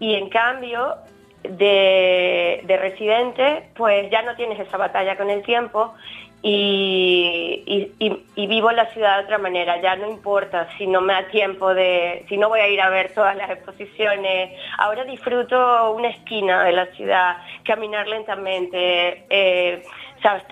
Y 0.00 0.14
en 0.14 0.28
cambio, 0.28 0.96
de 1.42 2.78
residente, 2.80 3.68
pues 3.76 4.10
ya 4.10 4.22
no 4.22 4.34
tienes 4.36 4.58
esa 4.58 4.76
batalla 4.76 5.16
con 5.16 5.30
el 5.30 5.42
tiempo 5.42 5.94
y, 6.42 7.62
y- 7.66 7.92
y- 8.06 8.24
y 8.36 8.46
vivo 8.46 8.70
la 8.72 8.86
ciudad 8.92 9.18
de 9.18 9.24
otra 9.24 9.38
manera. 9.38 9.80
Ya 9.80 9.96
no 9.96 10.08
importa 10.08 10.68
si 10.78 10.86
no 10.86 11.00
me 11.00 11.12
da 11.12 11.28
tiempo 11.28 11.74
de, 11.74 12.24
si 12.28 12.36
no 12.36 12.48
voy 12.48 12.60
a 12.60 12.68
ir 12.68 12.80
a 12.80 12.88
ver 12.90 13.12
todas 13.14 13.36
las 13.36 13.50
exposiciones. 13.50 14.50
Ahora 14.78 15.04
disfruto 15.04 15.92
una 15.92 16.08
esquina 16.08 16.64
de 16.64 16.72
la 16.72 16.86
ciudad, 16.94 17.38
caminar 17.64 18.06
lentamente, 18.08 19.24
eh, 19.30 19.82
¿sabes? 20.22 20.44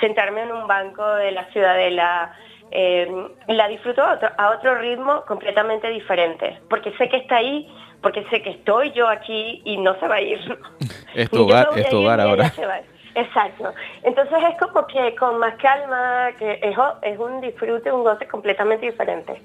Sentarme 0.00 0.42
en 0.42 0.52
un 0.52 0.66
banco 0.66 1.06
de 1.14 1.32
la 1.32 1.44
ciudadela. 1.52 2.34
eh, 2.76 3.06
la 3.46 3.68
disfruto 3.68 4.02
a 4.02 4.14
otro, 4.14 4.28
a 4.36 4.50
otro 4.50 4.74
ritmo 4.76 5.22
completamente 5.28 5.88
diferente, 5.90 6.58
porque 6.68 6.90
sé 6.98 7.08
que 7.08 7.18
está 7.18 7.36
ahí, 7.36 7.68
porque 8.02 8.24
sé 8.30 8.42
que 8.42 8.50
estoy 8.50 8.90
yo 8.92 9.06
aquí 9.08 9.62
y 9.64 9.76
no 9.76 9.94
se 10.00 10.08
va 10.08 10.16
a 10.16 10.20
ir. 10.20 10.40
Es 11.14 11.30
tu 11.30 11.42
hogar, 11.42 11.68
es 11.78 11.88
tu 11.88 11.98
hogar 11.98 12.18
ahora. 12.20 12.50
se 12.50 12.66
va 12.66 12.74
a 12.74 12.80
ir. 12.80 12.93
Exacto. 13.14 13.72
Entonces 14.02 14.38
es 14.50 14.58
como 14.58 14.86
que 14.86 15.14
con 15.16 15.38
más 15.38 15.54
calma, 15.56 16.30
que 16.38 16.58
es, 16.62 16.76
es 17.02 17.18
un 17.18 17.40
disfrute, 17.40 17.92
un 17.92 18.02
goce 18.02 18.26
completamente 18.26 18.86
diferente. 18.86 19.40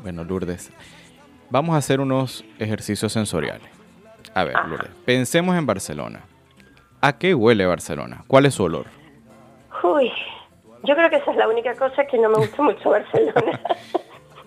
Bueno, 0.00 0.24
Lourdes, 0.24 0.72
vamos 1.50 1.74
a 1.74 1.78
hacer 1.78 2.00
unos 2.00 2.44
ejercicios 2.58 3.12
sensoriales. 3.12 3.68
A 4.34 4.44
ver, 4.44 4.56
Ajá. 4.56 4.66
Lourdes, 4.66 4.90
pensemos 5.04 5.56
en 5.56 5.66
Barcelona. 5.66 6.24
¿A 7.00 7.18
qué 7.18 7.34
huele 7.34 7.64
Barcelona? 7.64 8.24
¿Cuál 8.26 8.46
es 8.46 8.54
su 8.54 8.64
olor? 8.64 8.86
Uy, 9.82 10.10
yo 10.82 10.94
creo 10.94 11.10
que 11.10 11.16
esa 11.16 11.30
es 11.30 11.36
la 11.36 11.48
única 11.48 11.74
cosa 11.74 12.04
que 12.06 12.18
no 12.18 12.28
me 12.28 12.38
gusta 12.38 12.62
mucho 12.62 12.90
Barcelona. 12.90 13.60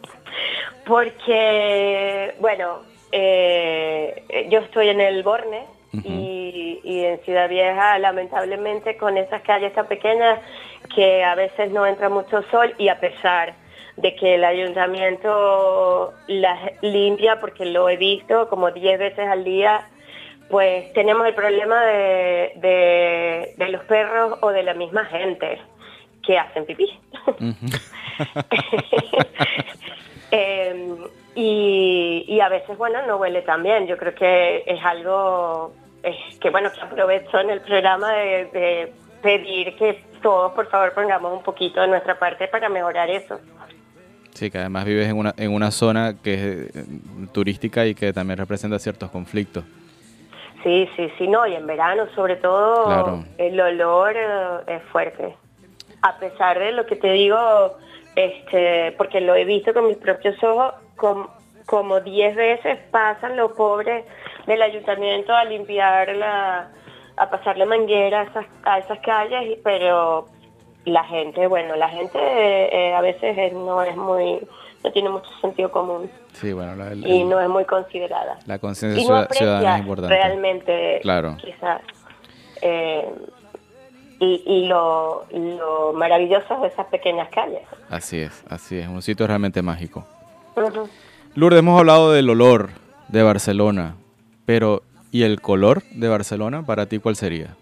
Porque, 0.85 2.35
bueno, 2.39 2.79
eh, 3.11 4.47
yo 4.49 4.59
estoy 4.59 4.89
en 4.89 4.99
el 4.99 5.23
Borne 5.23 5.65
y, 5.93 6.60
y 6.83 7.03
en 7.05 7.19
Ciudad 7.21 7.47
Vieja, 7.49 7.97
lamentablemente, 7.99 8.97
con 8.97 9.17
esas 9.17 9.41
calles 9.43 9.73
tan 9.73 9.87
pequeñas 9.87 10.39
que 10.95 11.23
a 11.23 11.35
veces 11.35 11.71
no 11.71 11.85
entra 11.85 12.09
mucho 12.09 12.41
sol 12.51 12.73
y 12.77 12.87
a 12.89 12.99
pesar 12.99 13.53
de 13.97 14.15
que 14.15 14.35
el 14.35 14.43
ayuntamiento 14.43 16.13
las 16.27 16.59
limpia, 16.81 17.39
porque 17.39 17.65
lo 17.65 17.87
he 17.89 17.97
visto 17.97 18.47
como 18.49 18.71
10 18.71 18.97
veces 18.99 19.27
al 19.27 19.43
día, 19.43 19.87
pues 20.49 20.91
tenemos 20.93 21.27
el 21.27 21.33
problema 21.35 21.85
de, 21.85 22.51
de- 22.55 23.53
de 23.57 23.69
los 23.69 23.83
perros 23.83 24.37
o 24.41 24.49
de 24.51 24.63
la 24.63 24.73
misma 24.73 25.05
gente 25.05 25.59
que 26.25 26.37
hacen 26.37 26.65
pipí. 26.65 26.87
Eh, 30.33 30.95
y, 31.35 32.23
y 32.27 32.39
a 32.39 32.47
veces, 32.47 32.77
bueno, 32.77 33.05
no 33.05 33.17
huele 33.17 33.41
tan 33.41 33.63
bien. 33.63 33.85
Yo 33.87 33.97
creo 33.97 34.15
que 34.15 34.63
es 34.65 34.79
algo 34.85 35.73
es 36.03 36.37
que, 36.39 36.49
bueno, 36.49 36.71
que 36.73 36.81
aprovecho 36.81 37.39
en 37.39 37.49
el 37.49 37.61
programa 37.61 38.11
de, 38.13 38.45
de 38.45 38.93
pedir 39.21 39.75
que 39.75 40.03
todos, 40.21 40.51
por 40.53 40.67
favor, 40.69 40.93
pongamos 40.93 41.33
un 41.33 41.43
poquito 41.43 41.81
de 41.81 41.87
nuestra 41.87 42.17
parte 42.17 42.47
para 42.47 42.69
mejorar 42.69 43.09
eso. 43.09 43.39
Sí, 44.33 44.49
que 44.49 44.57
además 44.59 44.85
vives 44.85 45.07
en 45.09 45.17
una, 45.17 45.33
en 45.37 45.53
una 45.53 45.71
zona 45.71 46.15
que 46.23 46.33
es 46.33 46.75
eh, 46.75 46.83
turística 47.33 47.85
y 47.85 47.93
que 47.93 48.13
también 48.13 48.37
representa 48.39 48.79
ciertos 48.79 49.11
conflictos. 49.11 49.63
Sí, 50.63 50.87
sí, 50.95 51.11
sí, 51.17 51.27
no, 51.27 51.45
y 51.47 51.55
en 51.55 51.65
verano 51.67 52.05
sobre 52.15 52.35
todo 52.37 52.85
Claro. 52.85 53.25
el 53.37 53.59
olor 53.59 54.13
eh, 54.15 54.75
es 54.75 54.83
fuerte. 54.91 55.35
A 56.03 56.17
pesar 56.17 56.57
de 56.59 56.71
lo 56.71 56.85
que 56.85 56.95
te 56.95 57.11
digo, 57.11 57.77
este, 58.15 58.93
porque 58.97 59.21
lo 59.21 59.35
he 59.35 59.43
visto 59.45 59.73
con 59.73 59.87
mis 59.87 59.97
propios 59.97 60.41
ojos, 60.43 60.73
com- 60.95 61.27
como 61.65 61.99
10 61.99 62.35
veces 62.35 62.77
pasan 62.91 63.37
los 63.37 63.51
pobres 63.53 64.05
del 64.51 64.61
ayuntamiento 64.61 65.33
a 65.33 65.43
limpiar 65.45 66.15
la, 66.15 66.69
a 67.17 67.29
pasarle 67.29 67.65
manguera 67.65 68.21
a 68.21 68.23
esas, 68.23 68.45
a 68.63 68.79
esas 68.79 68.99
calles, 68.99 69.57
pero 69.63 70.27
la 70.85 71.03
gente, 71.05 71.47
bueno, 71.47 71.75
la 71.75 71.89
gente 71.89 72.17
eh, 72.19 72.93
a 72.93 73.01
veces 73.01 73.37
es- 73.37 73.53
no 73.53 73.81
es 73.83 73.95
muy, 73.95 74.39
no 74.83 74.91
tiene 74.91 75.09
mucho 75.09 75.29
sentido 75.41 75.69
común 75.71 76.09
Sí, 76.33 76.53
bueno, 76.53 76.75
la, 76.75 76.93
y 76.95 77.23
no 77.23 77.39
es 77.41 77.49
muy 77.49 77.65
considerada 77.65 78.39
la 78.47 78.57
conciencia 78.57 79.03
no 79.07 79.27
ciudadana 79.29 79.75
es 79.75 79.79
importante. 79.81 80.15
realmente 80.15 80.99
Claro. 81.01 81.37
quizás 81.43 81.81
eh, 82.61 83.05
y, 84.19 84.43
y 84.45 84.67
lo, 84.67 85.25
lo 85.31 85.93
maravilloso 85.93 86.59
de 86.61 86.67
esas 86.67 86.85
pequeñas 86.87 87.27
calles. 87.29 87.61
Así 87.89 88.19
es, 88.21 88.43
así 88.49 88.77
es, 88.77 88.87
un 88.87 89.01
sitio 89.01 89.25
realmente 89.27 89.61
mágico. 89.61 90.05
Lourdes, 91.35 91.59
hemos 91.59 91.79
hablado 91.79 92.11
del 92.11 92.29
olor 92.29 92.69
de 93.07 93.23
Barcelona, 93.23 93.95
pero 94.45 94.81
¿y 95.11 95.23
el 95.23 95.41
color 95.41 95.83
de 95.91 96.07
Barcelona 96.07 96.63
para 96.65 96.85
ti 96.85 96.99
cuál 96.99 97.15
sería? 97.15 97.55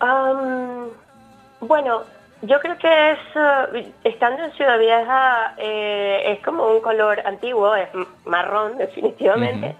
Am, 0.00 0.88
bueno, 1.60 2.02
yo 2.42 2.58
creo 2.60 2.76
que 2.78 3.10
es, 3.12 3.18
eh, 3.74 3.92
estando 4.04 4.42
en 4.42 4.52
Ciudad 4.52 4.78
Vieja, 4.78 5.54
eh, 5.58 6.22
es 6.32 6.44
como 6.44 6.66
un 6.66 6.80
color 6.80 7.20
antiguo, 7.24 7.74
es 7.76 7.88
marrón 8.24 8.78
definitivamente, 8.78 9.76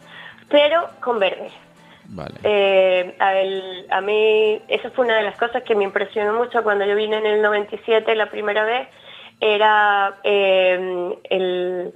pero 0.48 0.88
con 1.00 1.18
verde. 1.18 1.50
Vale. 2.14 2.34
Eh, 2.44 3.16
a, 3.18 3.34
el- 3.38 3.86
a 3.90 4.00
mí, 4.00 4.60
eso 4.68 4.90
fue 4.92 5.06
una 5.06 5.16
de 5.16 5.22
las 5.22 5.36
cosas 5.38 5.62
que 5.62 5.74
me 5.74 5.84
impresionó 5.84 6.34
mucho 6.34 6.62
cuando 6.62 6.84
yo 6.84 6.94
vine 6.94 7.16
en 7.18 7.26
el 7.26 7.42
97 7.42 8.14
la 8.14 8.26
primera 8.26 8.64
vez, 8.64 8.86
era 9.40 10.14
eh, 10.22 11.16
el, 11.30 11.92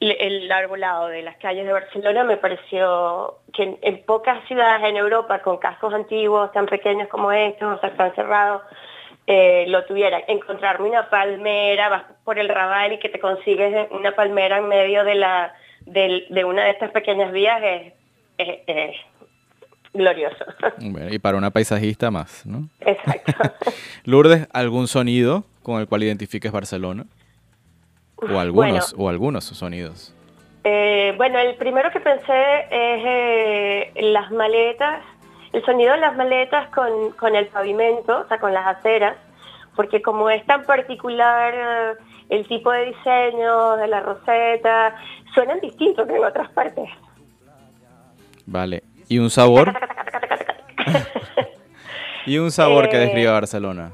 el 0.00 0.50
arbolado 0.52 1.08
de 1.08 1.22
las 1.22 1.36
calles 1.36 1.66
de 1.66 1.72
Barcelona. 1.72 2.24
Me 2.24 2.36
pareció 2.36 3.38
que 3.52 3.78
en, 3.82 4.02
pocas 4.04 4.46
ciudades 4.48 4.84
en 4.88 4.96
Europa 4.96 5.40
con 5.42 5.58
cascos 5.58 5.94
antiguos 5.94 6.52
tan 6.52 6.66
pequeños 6.66 7.08
como 7.08 7.30
estos, 7.32 7.76
o 7.76 7.80
sea, 7.80 7.94
tan 7.96 8.14
cerrados, 8.14 8.62
eh, 9.26 9.64
lo 9.68 9.84
tuvieran. 9.84 10.22
Encontrarme 10.28 10.88
una 10.90 11.08
palmera, 11.08 11.88
vas 11.88 12.04
por 12.24 12.38
el 12.38 12.48
Raval 12.48 12.92
y 12.92 12.98
que 12.98 13.08
te 13.08 13.18
consigues 13.20 13.88
una 13.90 14.12
palmera 14.14 14.58
en 14.58 14.68
medio 14.68 15.04
de, 15.04 15.14
la, 15.14 15.54
del- 15.86 16.26
de 16.28 16.44
una 16.44 16.64
de 16.64 16.70
estas 16.70 16.90
pequeñas 16.90 17.32
vías 17.32 17.60
es, 17.62 17.92
es- 18.38 18.58
es 18.66 18.96
glorioso. 19.92 20.44
Bueno, 20.80 21.12
y 21.14 21.18
para 21.18 21.36
una 21.38 21.50
paisajista 21.50 22.10
más, 22.10 22.44
¿no? 22.44 22.68
Exacto. 22.80 23.32
Lourdes, 24.04 24.48
¿algún 24.52 24.88
sonido 24.88 25.44
con 25.62 25.80
el 25.80 25.86
cual 25.88 26.02
identifiques 26.02 26.50
Barcelona? 26.52 27.04
O 28.32 28.38
algunos, 28.38 28.94
o 28.96 29.08
algunos 29.08 29.44
sonidos. 29.44 30.14
Eh, 30.64 31.12
bueno, 31.16 31.38
el 31.38 31.56
primero 31.56 31.90
que 31.90 32.00
pensé 32.00 32.60
es 32.70 33.02
eh, 33.04 33.92
las 33.96 34.30
maletas 34.30 35.02
el 35.54 35.64
sonido 35.64 35.92
de 35.92 35.98
las 35.98 36.16
maletas 36.16 36.68
con, 36.70 37.12
con 37.12 37.36
el 37.36 37.46
pavimento, 37.46 38.22
o 38.22 38.26
sea, 38.26 38.38
con 38.40 38.52
las 38.52 38.66
aceras, 38.66 39.16
porque 39.76 40.02
como 40.02 40.28
es 40.28 40.44
tan 40.46 40.64
particular 40.64 41.54
eh, 41.54 41.92
el 42.28 42.46
tipo 42.48 42.72
de 42.72 42.86
diseño 42.86 43.76
de 43.76 43.86
la 43.86 44.00
roseta, 44.00 44.96
suenan 45.32 45.60
distintos 45.60 46.08
que 46.08 46.16
en 46.16 46.24
otras 46.24 46.50
partes. 46.50 46.90
Vale. 48.46 48.82
¿Y 49.08 49.18
un 49.18 49.30
sabor? 49.30 49.72
¿Y 52.26 52.38
un 52.38 52.50
sabor 52.50 52.88
que 52.88 52.98
describe 52.98 53.30
Barcelona? 53.30 53.92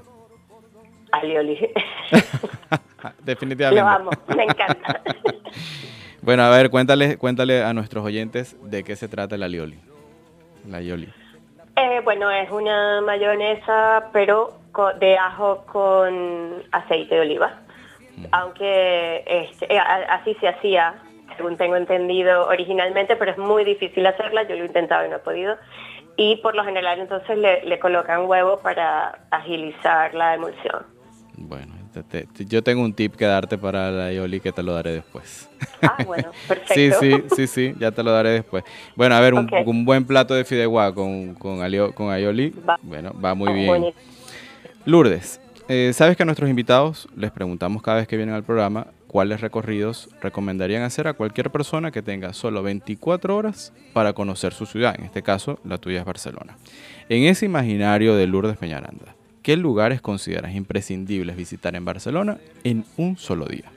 Alioli. 1.13 1.59
Definitivamente. 3.25 3.83
Lo 3.83 3.89
amo, 3.89 4.11
me 4.37 4.45
encanta. 4.45 5.01
Bueno, 6.23 6.43
a 6.43 6.51
ver, 6.51 6.69
cuéntale, 6.69 7.17
cuéntale 7.17 7.65
a 7.65 7.73
nuestros 7.73 8.05
oyentes 8.05 8.55
de 8.63 8.85
qué 8.85 8.95
se 8.95 9.09
trata 9.09 9.39
la 9.39 9.49
lioli. 9.49 9.79
La 10.69 10.83
yoli. 10.83 11.09
Eh, 11.77 12.01
bueno, 12.05 12.31
es 12.31 12.51
una 12.51 13.01
mayonesa, 13.01 14.11
pero 14.13 14.59
de 14.99 15.17
ajo 15.17 15.65
con 15.65 16.63
aceite 16.73 17.15
de 17.15 17.21
oliva. 17.23 17.61
Aunque 18.33 19.25
este, 19.27 19.75
eh, 19.75 19.79
así 19.79 20.35
se 20.35 20.49
hacía, 20.49 20.95
según 21.39 21.57
tengo 21.57 21.77
entendido 21.77 22.47
originalmente, 22.49 23.17
pero 23.17 23.31
es 23.31 23.39
muy 23.39 23.65
difícil 23.65 24.07
hacerla. 24.07 24.43
Yo 24.43 24.57
lo 24.57 24.65
he 24.65 24.67
intentado 24.67 25.07
y 25.07 25.09
no 25.09 25.17
he 25.17 25.21
podido. 25.21 25.57
Y 26.17 26.37
por 26.37 26.55
lo 26.55 26.65
general 26.65 27.01
entonces 27.01 27.39
le, 27.39 27.65
le 27.65 27.79
colocan 27.79 28.27
huevo 28.27 28.59
para 28.59 29.21
agilizar 29.31 30.13
la 30.13 30.35
emulsión. 30.35 30.85
Bueno, 31.39 31.80
te- 31.93 32.03
te- 32.03 32.27
te- 32.27 32.45
yo 32.47 32.63
tengo 32.63 32.83
un 32.83 32.93
tip 32.93 33.15
que 33.17 33.25
darte 33.25 33.59
para 33.59 33.91
la 33.91 34.13
yoli 34.13 34.41
que 34.41 34.53
te 34.53 34.63
lo 34.63 34.73
daré 34.75 34.93
después. 34.93 35.49
Ah, 35.83 36.03
bueno, 36.07 36.31
perfecto. 36.49 36.99
Sí, 37.01 37.21
sí, 37.21 37.25
sí, 37.35 37.47
sí, 37.47 37.75
ya 37.79 37.91
te 37.91 38.03
lo 38.03 38.11
daré 38.13 38.31
después. 38.31 38.65
Bueno, 38.97 39.15
a 39.15 39.21
ver, 39.21 39.35
un, 39.35 39.49
un 39.67 39.85
buen 39.85 40.05
plato 40.05 40.35
de 40.35 40.45
fideuá 40.45 40.95
con, 40.95 41.35
con, 41.35 41.61
alio- 41.63 41.93
con 41.95 42.09
Va. 42.09 42.79
bueno, 42.83 43.13
va 43.23 43.35
muy 43.35 43.53
bien. 43.53 43.67
Buenísimo. 43.67 44.03
Lourdes, 44.87 45.41
eh, 45.69 45.93
sabes 45.95 46.17
que 46.17 46.23
a 46.23 46.27
nuestros 46.27 46.49
invitados 46.49 47.09
les 47.17 47.31
preguntamos 47.31 47.83
cada 47.83 47.99
vez 47.99 48.09
que 48.09 48.17
vienen 48.17 48.35
al 48.35 48.43
programa 48.45 48.89
cuáles 49.07 49.41
recorridos 49.41 50.09
recomendarían 50.23 50.83
hacer 50.83 51.07
a 51.09 51.13
cualquier 51.15 51.51
persona 51.51 51.91
que 51.91 52.01
tenga 52.03 52.33
solo 52.33 52.63
24 52.63 53.37
horas 53.37 53.73
para 53.93 54.13
conocer 54.13 54.53
su 54.53 54.67
ciudad, 54.67 54.95
en 54.99 55.05
este 55.05 55.23
caso 55.23 55.59
la 55.65 55.79
tuya 55.79 56.01
es 56.01 56.05
Barcelona. 56.05 56.57
En 57.09 57.25
ese 57.25 57.47
imaginario 57.47 58.15
de 58.15 58.27
Lourdes 58.27 58.57
Peñaranda, 58.57 59.15
¿qué 59.43 59.57
lugares 59.57 60.01
consideras 60.01 60.55
imprescindibles 60.55 61.37
visitar 61.37 61.75
en 61.77 61.85
Barcelona 61.85 62.39
en 62.65 62.85
un 62.97 63.17
solo 63.17 63.47
día? 63.47 63.71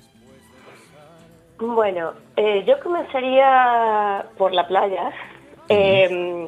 Bueno, 1.59 2.13
eh, 2.35 2.63
yo 2.67 2.79
comenzaría 2.79 4.25
por 4.37 4.53
la 4.53 4.67
playa. 4.67 5.11
Eh, 5.69 6.47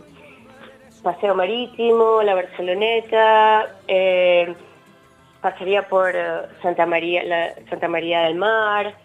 paseo 1.05 1.35
marítimo, 1.35 2.23
la 2.23 2.33
Barceloneta, 2.33 3.75
eh, 3.87 4.55
pasaría 5.39 5.83
por 5.83 6.15
eh, 6.15 6.47
Santa 6.63 6.87
María, 6.87 7.23
la, 7.23 7.53
Santa 7.69 7.87
María 7.87 8.21
del 8.21 8.33
Mar, 8.33 8.95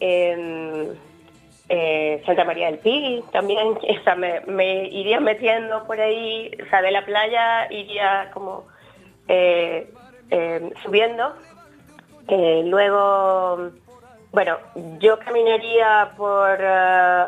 eh, 0.00 0.94
eh, 1.68 2.22
Santa 2.24 2.44
María 2.44 2.66
del 2.68 2.78
Pi 2.78 3.22
también, 3.30 3.68
o 4.00 4.02
sea, 4.02 4.14
me, 4.14 4.40
me 4.46 4.88
iría 4.88 5.20
metiendo 5.20 5.84
por 5.86 6.00
ahí, 6.00 6.50
o 6.64 6.70
sea, 6.70 6.80
de 6.80 6.90
la 6.90 7.04
playa 7.04 7.70
iría 7.70 8.30
como 8.32 8.64
eh, 9.32 9.90
eh, 10.30 10.72
subiendo. 10.82 11.34
Eh, 12.28 12.62
luego, 12.66 13.70
bueno, 14.30 14.58
yo 14.98 15.18
caminaría 15.18 16.10
por 16.16 16.58
eh, 16.60 17.24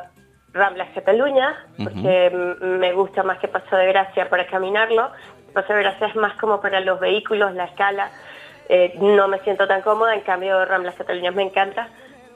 Ramblas 0.53 0.89
Cataluña, 0.95 1.67
porque 1.83 2.31
me 2.61 2.93
gusta 2.93 3.23
más 3.23 3.39
que 3.39 3.49
Paso 3.49 3.77
de 3.77 3.87
Gracia 3.87 4.29
para 4.29 4.47
caminarlo. 4.47 5.11
Paso 5.55 5.73
de 5.73 5.81
Gracia 5.81 6.09
es 6.09 6.17
más 6.17 6.35
como 6.37 6.61
para 6.61 6.81
los 6.81 7.01
vehículos, 7.01 7.55
la 7.55 7.65
escala. 7.65 8.11
No 9.01 9.29
me 9.29 9.39
siento 9.41 9.67
tan 9.67 9.83
cómoda, 9.83 10.15
en 10.15 10.23
cambio 10.23 10.65
Ramblas 10.65 10.95
Cataluña 10.95 11.31
me 11.31 11.43
encanta. 11.43 11.89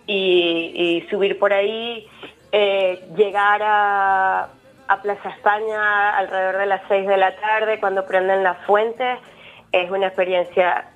Y, 0.07 0.73
y 0.75 1.09
subir 1.11 1.39
por 1.39 1.53
ahí, 1.53 2.09
llegar 2.51 3.63
a, 3.63 4.49
a 4.89 5.03
Plaza 5.03 5.29
España 5.31 6.17
alrededor 6.17 6.59
de 6.59 6.67
las 6.67 6.83
6 6.89 7.07
de 7.07 7.17
la 7.17 7.37
tarde, 7.37 7.79
cuando 7.79 8.07
prenden 8.07 8.43
las 8.43 8.59
fuentes, 8.67 9.19
es 9.73 9.91
una 9.91 10.07
experiencia 10.07 10.89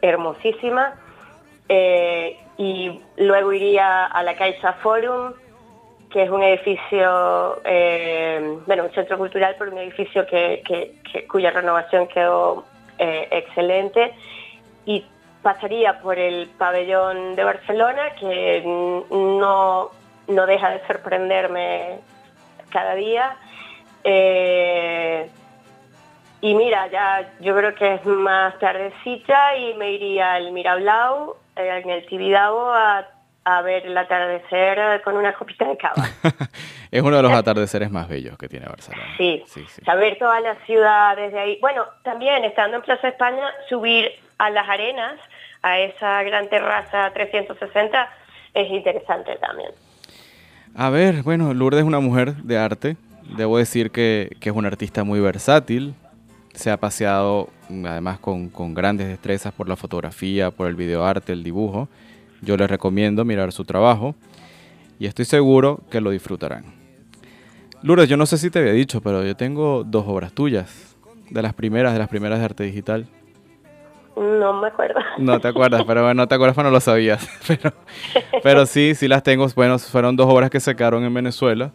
hermosísima. 0.00 0.94
Eh, 1.68 2.38
y 2.58 3.00
luego 3.16 3.52
iría 3.52 4.06
a 4.06 4.22
la 4.22 4.34
Caixa 4.36 4.74
Forum, 4.74 5.32
que 6.10 6.22
es 6.22 6.30
un 6.30 6.42
edificio, 6.42 7.60
eh, 7.64 8.58
bueno, 8.66 8.84
un 8.84 8.90
centro 8.92 9.18
cultural, 9.18 9.56
pero 9.58 9.72
un 9.72 9.78
edificio 9.78 10.26
que, 10.26 10.94
cuya 11.28 11.50
renovación 11.50 12.06
quedó 12.08 12.64
eh, 12.98 13.28
excelente. 13.30 14.14
Y 14.86 15.04
pasaría 15.42 16.00
por 16.00 16.18
el 16.18 16.48
pabellón 16.56 17.34
de 17.34 17.44
Barcelona, 17.44 18.14
que 18.18 18.62
no, 18.64 19.90
no 20.28 20.46
deja 20.46 20.70
de 20.70 20.86
sorprenderme 20.86 21.98
cada 22.70 22.94
día. 22.94 23.36
Y 26.46 26.54
mira, 26.54 26.86
ya 26.92 27.32
yo 27.40 27.56
creo 27.56 27.74
que 27.74 27.94
es 27.94 28.06
más 28.06 28.56
tardecita 28.60 29.56
y 29.56 29.74
me 29.74 29.90
iría 29.90 30.34
al 30.34 30.52
Mirablau, 30.52 31.34
eh, 31.56 31.82
en 31.82 31.90
el 31.90 32.06
Tibidabo, 32.06 32.72
a, 32.72 33.04
a 33.42 33.62
ver 33.62 33.84
el 33.86 33.98
atardecer 33.98 35.02
con 35.02 35.16
una 35.16 35.32
copita 35.32 35.66
de 35.66 35.76
cava. 35.76 36.08
es 36.92 37.02
uno 37.02 37.16
de 37.16 37.22
los 37.24 37.32
atardeceres 37.32 37.90
más 37.90 38.08
bellos 38.08 38.38
que 38.38 38.48
tiene 38.48 38.66
Barcelona. 38.66 39.08
Sí, 39.18 39.42
sí, 39.48 39.64
sí. 39.68 39.82
saber 39.84 40.18
toda 40.18 40.38
la 40.38 40.54
ciudad 40.66 41.16
desde 41.16 41.36
ahí. 41.36 41.58
Bueno, 41.60 41.84
también 42.04 42.44
estando 42.44 42.76
en 42.76 42.84
Plaza 42.84 43.08
España, 43.08 43.50
subir 43.68 44.12
a 44.38 44.48
las 44.48 44.68
arenas, 44.68 45.18
a 45.62 45.80
esa 45.80 46.22
gran 46.22 46.48
terraza 46.48 47.10
360, 47.12 48.08
es 48.54 48.70
interesante 48.70 49.34
también. 49.40 49.72
A 50.76 50.90
ver, 50.90 51.24
bueno, 51.24 51.54
Lourdes 51.54 51.80
es 51.80 51.86
una 51.86 51.98
mujer 51.98 52.36
de 52.36 52.56
arte. 52.56 52.96
Debo 53.36 53.58
decir 53.58 53.90
que, 53.90 54.36
que 54.38 54.50
es 54.50 54.54
una 54.54 54.68
artista 54.68 55.02
muy 55.02 55.18
versátil. 55.18 55.96
Se 56.56 56.70
ha 56.70 56.76
paseado 56.78 57.50
mm, 57.68 57.86
además 57.86 58.18
con, 58.18 58.48
con 58.48 58.74
grandes 58.74 59.06
destrezas 59.06 59.52
por 59.52 59.68
la 59.68 59.76
fotografía, 59.76 60.50
por 60.50 60.66
el 60.66 60.74
videoarte, 60.74 61.32
el 61.32 61.44
dibujo. 61.44 61.88
Yo 62.42 62.56
les 62.56 62.68
recomiendo 62.68 63.24
mirar 63.24 63.52
su 63.52 63.64
trabajo 63.64 64.14
y 64.98 65.06
estoy 65.06 65.24
seguro 65.24 65.80
que 65.90 66.00
lo 66.00 66.10
disfrutarán. 66.10 66.64
Lourdes, 67.82 68.08
yo 68.08 68.16
no 68.16 68.26
sé 68.26 68.38
si 68.38 68.50
te 68.50 68.58
había 68.58 68.72
dicho, 68.72 69.00
pero 69.00 69.22
yo 69.22 69.36
tengo 69.36 69.84
dos 69.84 70.04
obras 70.08 70.32
tuyas, 70.32 70.96
de 71.30 71.42
las 71.42 71.54
primeras, 71.54 71.92
de 71.92 71.98
las 71.98 72.08
primeras 72.08 72.38
de 72.38 72.44
arte 72.44 72.64
digital. 72.64 73.06
No 74.16 74.54
me 74.54 74.68
acuerdo. 74.68 74.98
No 75.18 75.38
te 75.40 75.48
acuerdas, 75.48 75.84
pero 75.86 76.02
bueno, 76.02 76.22
no 76.22 76.28
te 76.28 76.34
acuerdas, 76.34 76.56
pero 76.56 76.68
no 76.68 76.72
lo 76.72 76.80
sabías. 76.80 77.28
Pero, 77.46 77.72
pero 78.42 78.66
sí, 78.66 78.94
sí 78.94 79.08
las 79.08 79.22
tengo. 79.22 79.46
Bueno, 79.54 79.78
fueron 79.78 80.16
dos 80.16 80.26
obras 80.32 80.48
que 80.48 80.58
se 80.58 80.74
quedaron 80.74 81.04
en 81.04 81.12
Venezuela, 81.12 81.70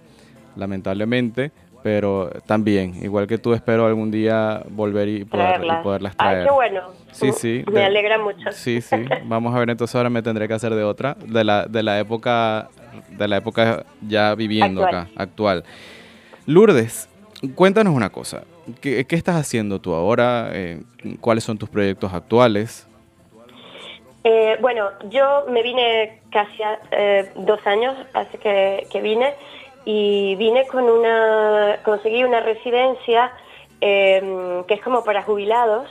lamentablemente, 0.56 1.52
pero 1.84 2.30
también, 2.46 2.96
igual 3.04 3.28
que 3.28 3.38
tú, 3.38 3.54
espero 3.54 3.86
algún 3.86 4.12
día 4.12 4.62
volver 4.70 5.08
y, 5.08 5.26
poder- 5.26 5.63
y 5.65 5.84
poderlas 5.84 6.13
Ay, 6.17 6.28
traer. 6.30 6.46
qué 6.46 6.52
bueno. 6.52 6.82
Sí, 7.12 7.32
sí. 7.34 7.63
Me 7.67 7.80
de- 7.80 7.86
alegra 7.86 8.17
mucho. 8.17 8.52
Sí, 8.52 8.82
sí. 8.82 8.98
Vamos 9.26 9.54
a 9.56 9.60
ver, 9.60 9.70
entonces 9.70 9.96
ahora 9.96 10.10
me 10.10 10.22
tendré 10.22 10.48
que 10.48 10.54
hacer 10.54 10.74
de 10.76 10.84
otra, 10.84 11.15
de 11.26 11.44
la, 11.44 11.65
de 11.65 11.84
la 11.84 12.00
época, 12.00 12.70
de 13.10 13.28
la 13.28 13.38
época 13.38 13.86
ya 14.08 14.34
viviendo 14.36 14.84
Actual. 14.84 15.02
acá, 15.04 15.12
actual. 15.22 15.63
Lourdes, 16.46 17.10
cuéntanos 17.56 17.94
una 17.96 18.10
cosa. 18.10 18.44
¿Qué, 18.80 19.06
qué 19.06 19.15
estás 19.15 19.36
haciendo 19.36 19.80
tú 19.80 19.94
ahora? 19.94 20.50
Eh, 20.54 20.82
¿Cuáles 21.20 21.44
son 21.44 21.58
tus 21.58 21.70
proyectos 21.70 22.13
actuales? 22.13 22.88
Eh, 24.24 24.58
bueno, 24.62 24.89
yo 25.10 25.46
me 25.50 25.63
vine 25.63 26.22
casi 26.32 26.62
a- 26.62 26.80
eh, 26.91 27.32
dos 27.36 27.60
años, 27.65 27.96
hace 28.13 28.38
que, 28.38 28.88
que 28.91 29.02
vine, 29.02 29.34
y 29.86 30.36
vine 30.36 30.67
con 30.67 30.84
una, 30.84 31.80
conseguí 31.84 32.24
una 32.24 32.39
residencia 32.39 33.32
eh, 33.80 34.63
que 34.67 34.74
es 34.76 34.82
como 34.82 35.04
para 35.04 35.24
jubilados. 35.24 35.89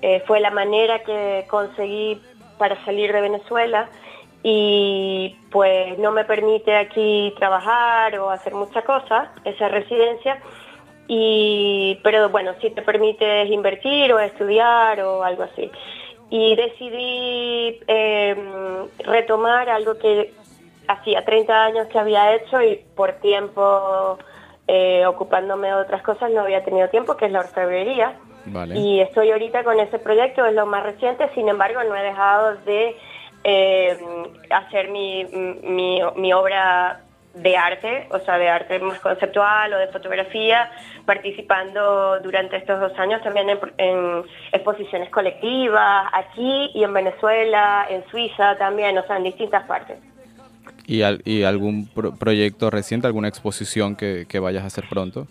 Eh, 0.00 0.22
fue 0.26 0.40
la 0.40 0.50
manera 0.50 1.02
que 1.04 1.46
conseguí 1.48 2.20
para 2.58 2.82
salir 2.84 3.12
de 3.12 3.20
Venezuela 3.20 3.88
y 4.42 5.36
pues 5.50 5.98
no 5.98 6.10
me 6.10 6.24
permite 6.24 6.76
aquí 6.76 7.32
trabajar 7.38 8.18
o 8.18 8.30
hacer 8.30 8.54
muchas 8.54 8.84
cosas, 8.84 9.28
esa 9.44 9.68
residencia. 9.68 10.40
Y, 11.06 12.00
pero 12.02 12.28
bueno, 12.30 12.52
sí 12.60 12.70
te 12.70 12.82
permite 12.82 13.44
invertir 13.44 14.12
o 14.12 14.18
estudiar 14.18 15.00
o 15.00 15.22
algo 15.22 15.44
así. 15.44 15.70
Y 16.30 16.56
decidí 16.56 17.80
eh, 17.86 18.36
retomar 19.04 19.68
algo 19.68 19.98
que 19.98 20.32
hacía 20.88 21.24
30 21.24 21.64
años 21.64 21.86
que 21.88 21.98
había 21.98 22.34
hecho 22.34 22.60
y 22.62 22.84
por 22.96 23.12
tiempo 23.14 24.18
eh, 24.66 25.04
ocupándome 25.06 25.68
de 25.68 25.74
otras 25.74 26.02
cosas 26.02 26.30
no 26.30 26.40
había 26.42 26.64
tenido 26.64 26.88
tiempo, 26.88 27.16
que 27.16 27.26
es 27.26 27.32
la 27.32 27.40
orfebrería. 27.40 28.18
Vale. 28.46 28.78
Y 28.78 29.00
estoy 29.00 29.30
ahorita 29.30 29.62
con 29.64 29.78
ese 29.78 29.98
proyecto, 29.98 30.44
es 30.44 30.54
lo 30.54 30.66
más 30.66 30.82
reciente, 30.82 31.28
sin 31.34 31.48
embargo 31.48 31.82
no 31.84 31.96
he 31.96 32.02
dejado 32.02 32.56
de 32.64 32.96
eh, 33.44 33.98
hacer 34.50 34.90
mi, 34.90 35.24
mi, 35.24 36.00
mi 36.16 36.32
obra 36.32 37.02
de 37.34 37.56
arte, 37.56 38.08
o 38.10 38.18
sea, 38.20 38.36
de 38.38 38.48
arte 38.48 38.78
más 38.78 39.00
conceptual 39.00 39.72
o 39.72 39.78
de 39.78 39.88
fotografía, 39.88 40.70
participando 41.06 42.20
durante 42.20 42.56
estos 42.56 42.78
dos 42.78 42.98
años 42.98 43.22
también 43.22 43.48
en, 43.78 44.24
exposiciones 44.52 45.08
colectivas, 45.10 46.06
aquí 46.12 46.70
y 46.74 46.84
en 46.84 46.92
Venezuela, 46.92 47.86
en 47.88 48.04
Suiza 48.10 48.56
también, 48.58 48.98
o 48.98 49.06
sea, 49.06 49.16
en 49.16 49.24
distintas 49.24 49.64
partes. 49.66 49.98
¿Y, 50.86 51.02
y 51.24 51.44
algún 51.44 51.88
proyecto 52.18 52.70
reciente, 52.70 53.06
alguna 53.06 53.28
exposición 53.28 53.96
que, 53.96 54.38
vayas 54.40 54.64
a 54.64 54.66
hacer 54.66 54.84
pronto? 54.88 55.26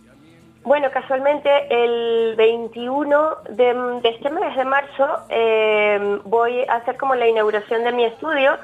Bueno, 0.63 0.89
casualmente 0.91 1.49
el 1.69 2.35
21 2.35 3.35
de, 3.49 3.99
este 4.03 4.29
mes 4.29 4.55
de 4.55 4.63
marzo 4.63 5.07
eh, 5.29 6.19
voy 6.23 6.61
a 6.61 6.75
hacer 6.75 6.97
como 6.97 7.15
la 7.15 7.27
inauguración 7.27 7.83
de 7.83 7.91
mi 7.91 8.05
estudio, 8.05 8.57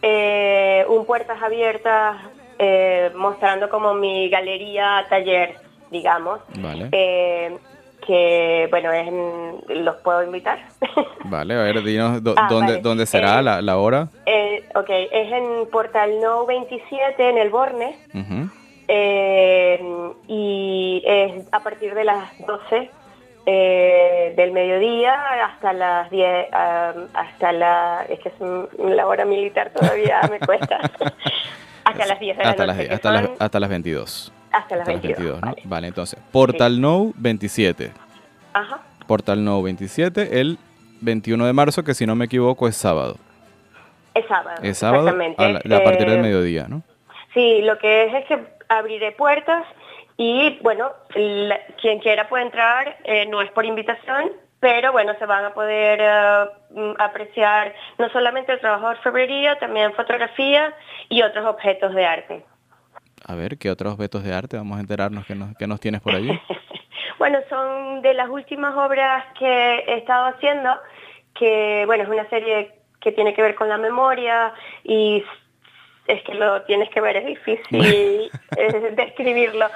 eh, 0.00 0.84
un 0.88 1.04
puertas 1.04 1.42
abiertas 1.42 2.16
eh, 2.58 3.10
mostrando 3.14 3.68
como 3.68 3.92
mi 3.92 4.30
galería 4.30 5.06
taller, 5.10 5.56
digamos. 5.90 6.40
Vale. 6.58 6.88
Eh, 8.08 8.66
que 8.68 8.68
bueno, 8.70 8.92
es 8.92 9.76
los 9.76 9.96
puedo 9.96 10.22
invitar. 10.22 10.58
Vale, 11.24 11.54
a 11.54 11.62
ver, 11.62 11.82
dinos 11.82 12.20
ah, 12.36 12.46
dónde, 12.48 12.78
dónde 12.78 13.06
será 13.06 13.40
eh, 13.40 13.42
la, 13.42 13.62
la, 13.62 13.78
hora. 13.78 14.08
Eh, 14.26 14.68
ok, 14.74 14.88
es 14.88 15.32
en 15.32 15.70
Portal 15.70 16.20
No 16.20 16.46
27 16.46 17.30
en 17.30 17.38
el 17.38 17.50
Borne. 17.50 17.96
y 20.28 21.02
es 21.04 21.46
a 21.52 21.60
partir 21.60 21.94
de 21.94 22.04
las 22.04 22.30
12 22.46 22.90
del 23.44 24.52
mediodía 24.52 25.14
hasta 25.44 25.72
las 25.72 26.10
10, 26.10 26.48
hasta 26.52 27.52
la, 27.52 28.06
es 28.08 28.20
que 28.20 28.28
es 28.28 28.34
la 28.78 29.06
hora 29.06 29.24
militar 29.24 29.70
todavía 29.70 30.20
me 30.30 30.38
cuesta, 30.38 30.78
hasta 31.84 32.06
las 32.06 32.20
10 32.20 32.38
de 32.38 32.44
la 32.44 32.50
hasta 32.50 32.66
noche. 32.66 32.84
Las, 32.84 32.94
hasta, 32.94 33.10
las, 33.10 33.30
hasta 33.40 33.60
las 33.60 33.70
22. 33.70 34.32
Hasta 34.52 34.76
las 34.76 34.86
22. 34.86 35.40
¿no? 35.40 35.54
vale. 35.64 35.88
entonces, 35.88 36.20
Portal 36.30 36.80
No 36.80 37.12
27. 37.16 37.92
Ajá. 38.52 38.80
Portal 39.06 39.44
No 39.44 39.62
27, 39.62 40.40
el 40.40 40.58
21 41.00 41.46
de 41.46 41.52
marzo, 41.52 41.84
que 41.84 41.94
si 41.94 42.06
no 42.06 42.14
me 42.14 42.26
equivoco 42.26 42.68
es 42.68 42.76
sábado. 42.76 43.16
Es 44.14 44.26
sábado. 44.26 44.62
Es 44.62 44.78
sábado 44.78 45.08
a, 45.08 45.12
a 45.12 45.84
partir 45.84 46.08
del 46.08 46.18
eh, 46.18 46.22
mediodía, 46.22 46.66
¿no? 46.68 46.82
Sí, 47.34 47.62
lo 47.62 47.78
que 47.78 48.04
es 48.04 48.14
es 48.14 48.24
que 48.26 48.38
abriré 48.68 49.12
puertas 49.12 49.64
y, 50.16 50.58
bueno, 50.62 50.90
quien 51.80 51.98
quiera 52.00 52.28
puede 52.28 52.44
entrar, 52.44 52.96
eh, 53.04 53.26
no 53.26 53.40
es 53.40 53.50
por 53.50 53.64
invitación, 53.64 54.32
pero 54.60 54.92
bueno, 54.92 55.14
se 55.18 55.26
van 55.26 55.44
a 55.44 55.54
poder 55.54 55.98
eh, 56.00 56.50
mm, 56.70 56.92
apreciar 56.98 57.74
no 57.98 58.08
solamente 58.10 58.52
el 58.52 58.60
trabajo 58.60 58.88
de 58.88 58.96
orfebrería, 58.96 59.58
también 59.58 59.92
fotografía 59.94 60.74
y 61.08 61.22
otros 61.22 61.46
objetos 61.46 61.94
de 61.94 62.06
arte. 62.06 62.44
A 63.26 63.34
ver, 63.34 63.58
¿qué 63.58 63.70
otros 63.70 63.94
objetos 63.94 64.24
de 64.24 64.34
arte? 64.34 64.56
Vamos 64.56 64.78
a 64.78 64.80
enterarnos 64.80 65.26
qué 65.26 65.34
nos, 65.34 65.56
qué 65.56 65.66
nos 65.66 65.80
tienes 65.80 66.00
por 66.00 66.14
allí. 66.14 66.30
bueno, 67.18 67.38
son 67.48 68.02
de 68.02 68.14
las 68.14 68.28
últimas 68.28 68.74
obras 68.76 69.24
que 69.38 69.46
he 69.46 69.98
estado 69.98 70.26
haciendo, 70.26 70.70
que 71.34 71.84
bueno, 71.86 72.04
es 72.04 72.10
una 72.10 72.28
serie 72.28 72.72
que 73.00 73.12
tiene 73.12 73.34
que 73.34 73.42
ver 73.42 73.54
con 73.54 73.68
la 73.68 73.78
memoria 73.78 74.52
y 74.84 75.24
es 76.06 76.22
que 76.24 76.34
lo 76.34 76.62
tienes 76.62 76.88
que 76.90 77.00
ver, 77.00 77.16
es 77.16 77.26
difícil 77.26 78.30
describirlo, 78.96 79.68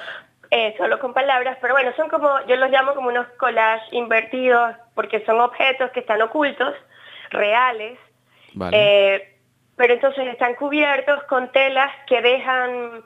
eh, 0.51 0.75
solo 0.77 0.99
con 0.99 1.13
palabras, 1.13 1.59
pero 1.61 1.75
bueno, 1.75 1.93
son 1.97 2.09
como, 2.09 2.29
yo 2.47 2.57
los 2.57 2.71
llamo 2.71 2.95
como 2.95 3.09
unos 3.09 3.27
collages 3.39 3.93
invertidos, 3.93 4.75
porque 4.95 5.25
son 5.25 5.41
objetos 5.41 5.91
que 5.93 6.01
están 6.01 6.23
ocultos, 6.23 6.75
reales, 7.31 7.99
eh, 8.73 9.37
pero 9.77 9.95
entonces 9.95 10.27
están 10.29 10.55
cubiertos 10.55 11.23
con 11.25 11.51
telas 11.53 11.93
que 12.07 12.23
dejan 12.23 13.03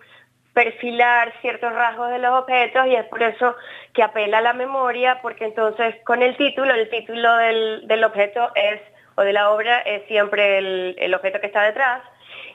perfilar 0.64 1.32
ciertos 1.40 1.72
rasgos 1.72 2.10
de 2.10 2.18
los 2.18 2.38
objetos 2.38 2.86
y 2.86 2.94
es 2.94 3.04
por 3.06 3.22
eso 3.22 3.56
que 3.94 4.02
apela 4.02 4.38
a 4.38 4.42
la 4.42 4.52
memoria, 4.52 5.20
porque 5.22 5.46
entonces 5.46 5.96
con 6.04 6.22
el 6.22 6.36
título, 6.36 6.74
el 6.74 6.90
título 6.90 7.34
del, 7.36 8.04
objeto 8.04 8.50
es, 8.54 8.80
o 9.14 9.22
de 9.22 9.32
la 9.32 9.50
obra 9.50 9.78
es 9.80 10.06
siempre 10.06 10.58
el, 10.58 10.96
el 10.98 11.14
objeto 11.14 11.40
que 11.40 11.46
está 11.46 11.62
detrás, 11.62 12.02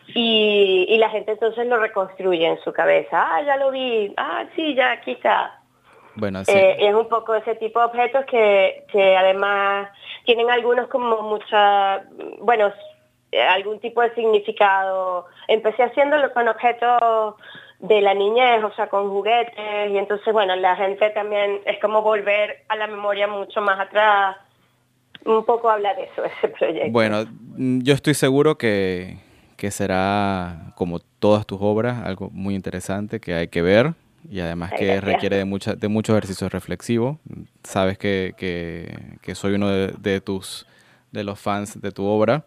y, 0.07 0.97
la 0.99 1.09
gente 1.09 1.31
entonces 1.31 1.65
lo 1.65 1.77
reconstruye 1.77 2.45
en 2.45 2.59
su 2.63 2.71
cabeza. 2.71 3.35
Ah, 3.35 3.41
ya 3.41 3.57
lo 3.57 3.71
vi. 3.71 4.13
Ah, 4.17 4.45
sí, 4.55 4.75
ya 4.75 4.91
aquí 4.91 5.13
está. 5.13 5.59
Bueno, 6.13 6.43
sí. 6.45 6.51
Eh, 6.51 6.77
es 6.79 6.93
un 6.93 7.09
poco 7.09 7.33
ese 7.33 7.55
tipo 7.55 7.79
de 7.79 7.85
objetos 7.85 8.23
que, 8.25 8.85
que 8.91 9.17
además 9.17 9.89
tienen 10.25 10.49
algunos 10.51 10.87
como 10.89 11.23
mucha, 11.23 12.03
bueno, 12.39 12.71
algún 13.49 13.79
tipo 13.79 14.01
de 14.01 14.13
significado. 14.13 15.25
Empecé 15.47 15.83
haciéndolo 15.83 16.31
con 16.33 16.47
objetos 16.47 17.35
de 17.79 18.01
la 18.01 18.13
niñez, 18.13 18.63
o 18.63 18.71
sea, 18.73 18.87
con 18.87 19.09
juguetes, 19.09 19.91
y 19.91 19.97
entonces, 19.97 20.33
bueno, 20.33 20.55
la 20.55 20.75
gente 20.75 21.09
también 21.11 21.61
es 21.65 21.79
como 21.79 22.01
volver 22.01 22.63
a 22.69 22.75
la 22.75 22.87
memoria 22.87 23.27
mucho 23.27 23.61
más 23.61 23.79
atrás. 23.79 24.37
Un 25.25 25.43
poco 25.43 25.69
habla 25.69 25.93
de 25.95 26.03
eso, 26.03 26.23
ese 26.37 26.49
proyecto. 26.49 26.91
Bueno, 26.91 27.25
yo 27.57 27.93
estoy 27.93 28.13
seguro 28.13 28.57
que, 28.57 29.17
que 29.57 29.71
será, 29.71 30.73
como 30.75 30.99
todas 30.99 31.45
tus 31.45 31.59
obras, 31.61 32.03
algo 32.03 32.29
muy 32.31 32.55
interesante 32.55 33.19
que 33.19 33.33
hay 33.33 33.47
que 33.47 33.61
ver 33.61 33.93
y 34.29 34.39
además 34.39 34.71
que 34.77 34.99
requiere 35.01 35.37
de, 35.37 35.45
mucha, 35.45 35.75
de 35.75 35.87
mucho 35.87 36.13
ejercicio 36.13 36.49
reflexivo. 36.49 37.19
Sabes 37.63 37.97
que, 37.97 38.33
que, 38.37 39.35
soy 39.35 39.53
uno 39.53 39.69
de, 39.69 40.21
tus 40.21 40.65
de 41.11 41.23
los 41.23 41.39
fans 41.39 41.79
de 41.81 41.91
tu 41.91 42.05
obra. 42.05 42.45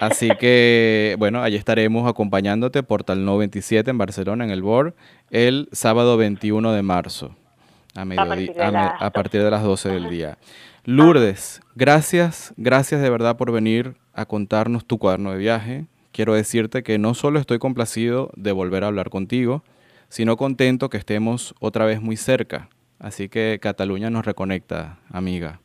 Así 0.00 0.28
que, 0.38 1.16
bueno, 1.18 1.42
allí 1.42 1.56
estaremos 1.56 2.08
acompañándote, 2.08 2.82
Portal 2.82 3.24
97 3.24 3.90
en 3.90 3.98
Barcelona, 3.98 4.44
en 4.44 4.50
el 4.50 4.62
BOR, 4.62 4.94
el 5.30 5.68
sábado 5.72 6.16
21 6.16 6.72
de 6.72 6.82
marzo, 6.82 7.34
a, 7.94 8.02
a, 8.02 9.06
a 9.06 9.10
partir 9.10 9.42
de 9.42 9.50
las 9.50 9.62
12 9.62 9.88
del 9.90 10.10
día. 10.10 10.38
Lourdes, 10.84 11.60
gracias, 11.74 12.54
gracias 12.56 13.02
de 13.02 13.10
verdad 13.10 13.36
por 13.36 13.52
venir 13.52 13.94
a 14.14 14.24
contarnos 14.24 14.84
tu 14.84 14.98
cuaderno 14.98 15.32
de 15.32 15.38
viaje. 15.38 15.84
Quiero 16.12 16.34
decirte 16.34 16.82
que 16.82 16.98
no 16.98 17.14
solo 17.14 17.38
estoy 17.38 17.58
complacido 17.58 18.30
de 18.34 18.52
volver 18.52 18.84
a 18.84 18.88
hablar 18.88 19.10
contigo, 19.10 19.62
sino 20.08 20.36
contento 20.36 20.90
que 20.90 20.96
estemos 20.96 21.54
otra 21.60 21.84
vez 21.84 22.00
muy 22.00 22.16
cerca. 22.16 22.68
Así 22.98 23.28
que 23.28 23.58
Cataluña 23.60 24.10
nos 24.10 24.26
reconecta, 24.26 24.98
amiga. 25.10 25.60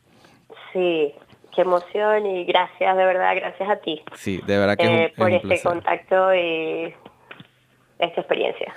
Sí, 0.72 1.12
qué 1.56 1.62
emoción 1.62 2.26
y 2.26 2.44
gracias, 2.44 2.96
de 2.96 3.04
verdad, 3.04 3.34
gracias 3.34 3.68
a 3.68 3.76
ti. 3.76 4.02
Sí, 4.14 4.40
de 4.46 4.58
verdad 4.58 4.76
que 4.76 4.84
es 4.84 4.90
un, 4.90 4.96
eh, 4.96 5.12
por 5.16 5.30
este 5.32 5.62
contacto 5.62 6.34
y 6.34 6.94
esta 7.98 8.20
experiencia. 8.20 8.74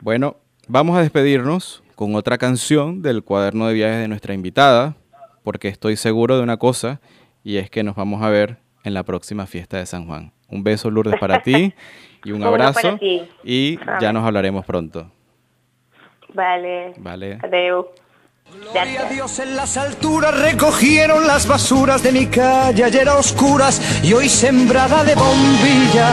Bueno, 0.00 0.36
vamos 0.68 0.98
a 0.98 1.00
despedirnos 1.00 1.82
con 1.94 2.14
otra 2.16 2.36
canción 2.36 3.00
del 3.00 3.22
cuaderno 3.22 3.68
de 3.68 3.74
viajes 3.74 4.00
de 4.00 4.08
nuestra 4.08 4.34
invitada, 4.34 4.96
porque 5.44 5.68
estoy 5.68 5.96
seguro 5.96 6.36
de 6.36 6.42
una 6.42 6.56
cosa 6.58 7.00
y 7.44 7.58
es 7.58 7.70
que 7.70 7.84
nos 7.84 7.94
vamos 7.94 8.22
a 8.22 8.28
ver 8.28 8.58
en 8.84 8.92
la 8.92 9.04
próxima 9.04 9.46
fiesta 9.46 9.78
de 9.78 9.86
San 9.86 10.06
Juan. 10.06 10.32
Un 10.48 10.64
beso, 10.64 10.90
Lourdes, 10.90 11.18
para 11.18 11.42
ti 11.42 11.72
y 12.24 12.32
un 12.32 12.42
abrazo. 12.44 12.98
Y 13.44 13.78
ya 14.00 14.12
nos 14.12 14.24
hablaremos 14.24 14.66
pronto. 14.66 15.10
Vale. 16.34 16.92
Vale. 16.98 17.38
Adiós. 17.42 17.86
Gloria 18.52 19.06
a 19.06 19.10
Dios 19.10 19.40
en 19.40 19.56
las 19.56 19.76
alturas 19.76 20.38
recogieron 20.38 21.26
las 21.26 21.48
basuras 21.48 22.04
de 22.04 22.12
mi 22.12 22.26
calle 22.26 22.84
ayer 22.84 23.08
a 23.08 23.16
oscuras 23.16 23.80
y 24.04 24.12
hoy 24.12 24.28
sembrada 24.28 25.02
de 25.02 25.16
bombillas. 25.16 26.04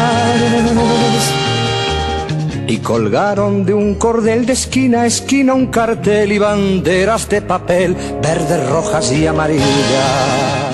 Y 2.67 2.79
colgaron 2.79 3.65
de 3.65 3.75
un 3.75 3.95
cordel 3.95 4.47
de 4.47 4.53
esquina 4.53 5.01
a 5.01 5.05
esquina 5.05 5.53
un 5.53 5.67
cartel 5.67 6.31
y 6.31 6.39
banderas 6.39 7.29
de 7.29 7.43
papel 7.43 7.95
verdes, 8.19 8.67
rojas 8.67 9.11
y 9.11 9.27
amarillas 9.27 10.73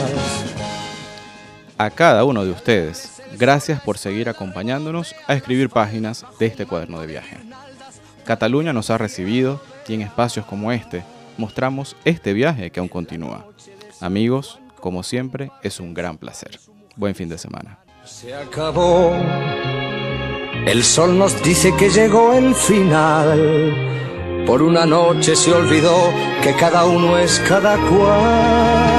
a 1.78 1.90
cada 1.90 2.24
uno 2.24 2.46
de 2.46 2.52
ustedes. 2.52 3.22
Gracias 3.38 3.82
por 3.82 3.98
seguir 3.98 4.30
acompañándonos 4.30 5.14
a 5.28 5.34
escribir 5.34 5.70
páginas 5.70 6.26
de 6.40 6.46
este 6.46 6.66
cuaderno 6.66 7.02
de 7.02 7.08
viaje. 7.08 7.38
Cataluña 8.26 8.72
nos 8.72 8.90
ha 8.90 8.98
recibido 8.98 9.62
y 9.88 9.96
en 9.96 10.02
espacios 10.02 10.46
como 10.46 10.72
este 10.72 11.04
mostramos 11.40 11.96
este 12.06 12.34
viaje 12.34 12.70
que 12.70 12.80
aún 12.80 12.90
continúa. 12.90 13.48
Amigos, 14.00 14.60
como 14.80 15.02
siempre, 15.02 15.52
es 15.64 15.80
un 15.80 15.94
gran 15.94 16.18
placer. 16.18 16.60
Buen 16.96 17.16
fin 17.16 17.30
de 17.30 17.38
semana. 17.38 17.80
Se 18.06 18.36
acabó. 18.36 19.14
El 20.66 20.84
sol 20.84 21.18
nos 21.18 21.42
dice 21.42 21.74
que 21.76 21.90
llegó 21.90 22.34
el 22.34 22.54
final. 22.54 24.46
Por 24.46 24.62
una 24.62 24.86
noche 24.86 25.36
se 25.36 25.52
olvidó 25.52 26.12
que 26.44 26.54
cada 26.54 26.86
uno 26.86 27.18
es 27.18 27.40
cada 27.40 27.78
cual 27.88 28.90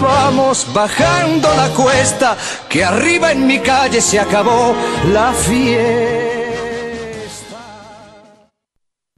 vamos 0.00 0.66
bajando 0.72 1.48
la 1.54 1.68
cuesta, 1.70 2.36
que 2.68 2.84
arriba 2.84 3.32
en 3.32 3.46
mi 3.46 3.58
calle 3.60 4.00
se 4.00 4.20
acabó 4.20 4.74
la 5.12 5.32
fiesta. 5.32 6.23